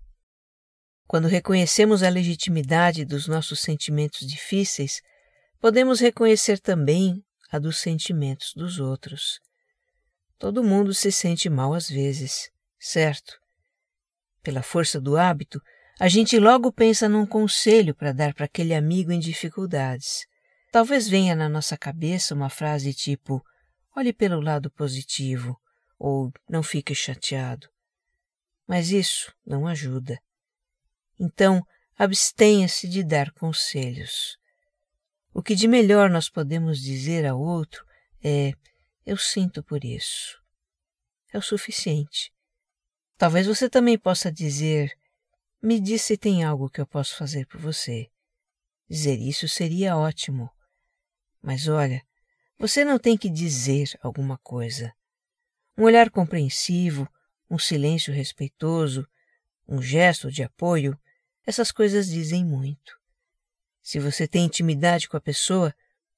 Quando 1.06 1.26
reconhecemos 1.26 2.04
a 2.04 2.08
legitimidade 2.08 3.04
dos 3.04 3.26
nossos 3.26 3.60
sentimentos 3.60 4.26
difíceis, 4.26 5.02
podemos 5.58 5.98
reconhecer 5.98 6.60
também 6.60 7.24
a 7.50 7.58
dos 7.58 7.78
sentimentos 7.78 8.52
dos 8.54 8.78
outros. 8.78 9.40
Todo 10.38 10.64
mundo 10.64 10.94
se 10.94 11.12
sente 11.12 11.50
mal 11.50 11.74
às 11.74 11.88
vezes, 11.88 12.50
certo? 12.78 13.38
Pela 14.42 14.62
força 14.62 15.00
do 15.00 15.16
hábito, 15.16 15.60
a 15.98 16.08
gente 16.08 16.38
logo 16.38 16.72
pensa 16.72 17.08
num 17.08 17.26
conselho 17.26 17.94
para 17.94 18.12
dar 18.12 18.32
para 18.32 18.46
aquele 18.46 18.74
amigo 18.74 19.12
em 19.12 19.18
dificuldades. 19.18 20.26
Talvez 20.72 21.06
venha 21.06 21.34
na 21.34 21.48
nossa 21.48 21.76
cabeça 21.76 22.34
uma 22.34 22.48
frase 22.48 22.94
tipo: 22.94 23.44
olhe 23.94 24.12
pelo 24.12 24.40
lado 24.40 24.70
positivo, 24.70 25.60
ou 25.98 26.32
não 26.48 26.62
fique 26.62 26.94
chateado. 26.94 27.68
Mas 28.66 28.90
isso 28.90 29.30
não 29.44 29.66
ajuda. 29.66 30.18
Então, 31.18 31.60
abstenha-se 31.98 32.88
de 32.88 33.04
dar 33.04 33.30
conselhos. 33.32 34.39
O 35.32 35.42
que 35.42 35.54
de 35.54 35.68
melhor 35.68 36.10
nós 36.10 36.28
podemos 36.28 36.80
dizer 36.80 37.26
ao 37.26 37.40
outro 37.40 37.84
é: 38.22 38.52
Eu 39.06 39.16
sinto 39.16 39.62
por 39.62 39.84
isso. 39.84 40.40
É 41.32 41.38
o 41.38 41.42
suficiente. 41.42 42.32
Talvez 43.16 43.46
você 43.46 43.68
também 43.68 43.98
possa 43.98 44.30
dizer: 44.30 44.96
Me 45.62 45.80
diz 45.80 46.02
se 46.02 46.16
tem 46.16 46.42
algo 46.42 46.68
que 46.68 46.80
eu 46.80 46.86
posso 46.86 47.16
fazer 47.16 47.46
por 47.46 47.60
você. 47.60 48.10
Dizer 48.88 49.18
isso 49.18 49.48
seria 49.48 49.96
ótimo. 49.96 50.50
Mas 51.40 51.68
olha, 51.68 52.02
você 52.58 52.84
não 52.84 52.98
tem 52.98 53.16
que 53.16 53.30
dizer 53.30 53.98
alguma 54.02 54.36
coisa. 54.38 54.92
Um 55.78 55.84
olhar 55.84 56.10
compreensivo, 56.10 57.08
um 57.48 57.58
silêncio 57.58 58.12
respeitoso, 58.12 59.08
um 59.66 59.80
gesto 59.80 60.30
de 60.30 60.42
apoio 60.42 60.98
essas 61.46 61.72
coisas 61.72 62.06
dizem 62.06 62.44
muito. 62.44 62.99
Se 63.82 63.98
você 63.98 64.26
tem 64.28 64.44
intimidade 64.44 65.08
com 65.08 65.16
a 65.16 65.20
pessoa, 65.20 65.74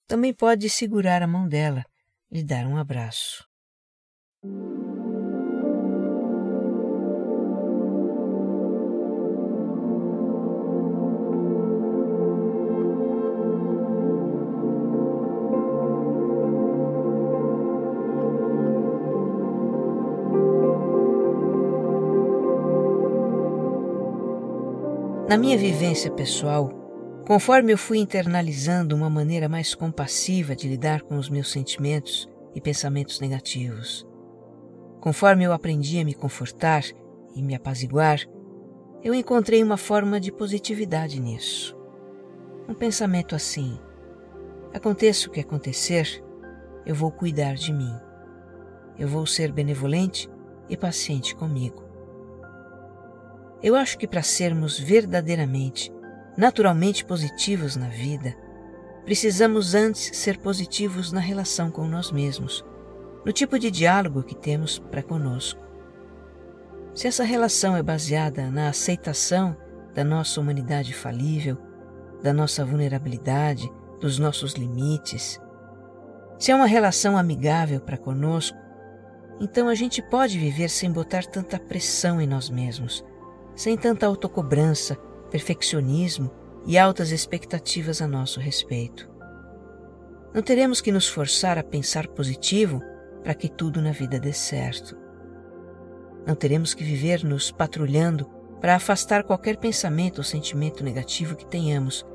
também 0.07 0.33
pode 0.33 0.69
segurar 0.69 1.23
a 1.23 1.27
mão 1.27 1.49
dela, 1.49 1.85
lhe 2.31 2.43
dar 2.43 2.67
um 2.67 2.77
abraço. 2.77 3.47
Na 25.29 25.39
minha 25.39 25.57
vivência 25.57 26.11
pessoal, 26.11 26.82
conforme 27.27 27.73
eu 27.73 27.79
fui 27.79 27.99
internalizando 27.99 28.97
uma 28.97 29.09
maneira 29.09 29.49
mais 29.49 29.75
compassiva 29.75 30.57
de 30.57 30.69
lidar 30.69 31.03
com 31.03 31.17
os 31.17 31.31
meus 31.31 31.51
sentimentos 31.51 32.29
e 32.55 32.61
pensamentos 32.61 33.21
negativos, 33.21 34.07
conforme 35.01 35.45
eu 35.45 35.53
aprendi 35.53 35.99
a 36.01 36.05
me 36.05 36.15
confortar 36.15 36.83
e 37.35 37.43
me 37.43 37.55
apaziguar, 37.55 38.21
eu 39.03 39.15
encontrei 39.15 39.63
uma 39.63 39.77
forma 39.77 40.21
de 40.21 40.31
positividade 40.31 41.21
nisso. 41.21 41.77
Um 42.69 42.75
pensamento 42.75 43.35
assim: 43.35 43.79
aconteça 44.73 45.29
o 45.29 45.31
que 45.33 45.41
acontecer, 45.41 46.23
eu 46.85 46.95
vou 46.95 47.11
cuidar 47.11 47.55
de 47.55 47.73
mim. 47.73 47.95
Eu 48.99 49.09
vou 49.09 49.27
ser 49.27 49.51
benevolente 49.51 50.29
e 50.69 50.77
paciente 50.77 51.35
comigo. 51.35 51.83
Eu 53.63 53.75
acho 53.75 53.97
que 53.97 54.07
para 54.07 54.23
sermos 54.23 54.79
verdadeiramente, 54.79 55.93
naturalmente 56.37 57.05
positivos 57.05 57.77
na 57.77 57.89
vida, 57.89 58.37
precisamos 59.05 59.75
antes 59.75 60.17
ser 60.17 60.39
positivos 60.39 61.13
na 61.13 61.21
relação 61.21 61.71
com 61.71 61.87
nós 61.87 62.11
mesmos, 62.11 62.65
no 63.25 63.33
tipo 63.33 63.59
de 63.59 63.71
diálogo 63.71 64.23
que 64.23 64.35
temos 64.35 64.79
para 64.79 65.03
conosco. 65.03 65.61
Se 66.95 67.07
essa 67.07 67.25
relação 67.25 67.77
é 67.77 67.83
baseada 67.83 68.51
na 68.51 68.69
aceitação 68.69 69.57
da 69.95 70.05
nossa 70.05 70.41
humanidade 70.41 70.93
falível, 70.93 71.57
da 72.23 72.33
nossa 72.33 72.65
vulnerabilidade, 72.65 73.71
dos 74.01 74.19
nossos 74.19 74.55
limites, 74.55 75.41
se 76.39 76.51
é 76.51 76.55
uma 76.55 76.67
relação 76.67 77.17
amigável 77.17 77.81
para 77.81 77.97
conosco, 77.97 78.59
então 79.41 79.69
a 79.69 79.75
gente 79.75 80.03
pode 80.03 80.39
viver 80.39 80.69
sem 80.69 80.91
botar 80.91 81.25
tanta 81.25 81.59
pressão 81.59 82.21
em 82.21 82.27
nós 82.27 82.51
mesmos 82.51 83.05
sem 83.55 83.77
tanta 83.77 84.07
autocobrança, 84.07 84.97
perfeccionismo 85.33 86.31
e 86.67 86.79
altas 86.79 87.11
expectativas 87.11 88.03
a 88.03 88.07
nosso 88.07 88.39
respeito. 88.39 89.11
Não 90.35 90.43
teremos 90.43 90.83
que 90.83 90.93
nos 90.93 91.09
forçar 91.09 91.57
a 91.57 91.65
pensar 91.65 92.07
positivo 92.09 92.81
para 93.23 93.35
que 93.35 93.49
tudo 93.49 93.81
na 93.81 93.93
vida 93.93 94.21
dê 94.21 94.33
certo. 94.33 94.95
Não 96.27 96.35
teremos 96.35 96.75
que 96.75 96.85
viver 96.85 97.25
nos 97.25 97.51
patrulhando 97.51 98.27
para 98.61 98.77
afastar 98.77 99.25
qualquer 99.25 99.57
pensamento 99.57 100.19
ou 100.19 100.25
sentimento 100.25 100.85
negativo 100.85 101.35
que 101.35 101.47
tenhamos, 101.47 102.07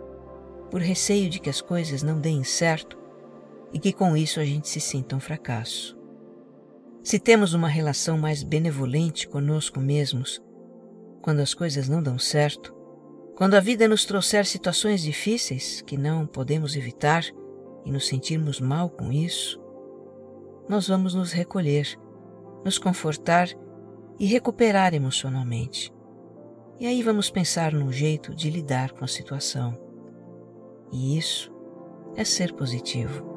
por 0.70 0.80
receio 0.80 1.30
de 1.30 1.40
que 1.40 1.50
as 1.50 1.60
coisas 1.60 2.04
não 2.04 2.20
deem 2.20 2.44
certo 2.44 2.98
e 3.74 3.80
que 3.80 3.92
com 3.92 4.16
isso 4.16 4.40
a 4.40 4.46
gente 4.46 4.70
se 4.70 4.80
sinta 4.80 5.16
um 5.16 5.20
fracasso. 5.20 5.98
Se 7.04 7.20
temos 7.20 7.54
uma 7.54 7.68
relação 7.68 8.18
mais 8.18 8.44
benevolente 8.44 9.28
conosco 9.28 9.80
mesmos, 9.80 10.42
quando 11.22 11.40
as 11.40 11.54
coisas 11.54 11.90
não 11.90 12.02
dão 12.02 12.20
certo, 12.20 12.77
quando 13.38 13.54
a 13.54 13.60
vida 13.60 13.88
nos 13.88 14.04
trouxer 14.04 14.48
situações 14.48 15.00
difíceis 15.00 15.80
que 15.82 15.96
não 15.96 16.26
podemos 16.26 16.76
evitar 16.76 17.24
e 17.86 17.92
nos 17.92 18.08
sentirmos 18.08 18.60
mal 18.60 18.90
com 18.90 19.14
isso, 19.14 19.62
nós 20.68 20.88
vamos 20.88 21.14
nos 21.14 21.32
recolher, 21.32 21.88
nos 22.66 22.80
confortar 22.80 23.48
e 24.18 24.26
recuperar 24.26 24.96
emocionalmente. 24.96 25.94
E 26.80 26.88
aí 26.88 27.04
vamos 27.04 27.30
pensar 27.30 27.74
num 27.74 27.92
jeito 27.92 28.34
de 28.34 28.50
lidar 28.50 28.94
com 28.94 29.06
a 29.06 29.08
situação. 29.08 29.80
E 30.92 31.16
isso 31.16 31.54
é 32.16 32.24
ser 32.24 32.54
positivo. 32.54 33.37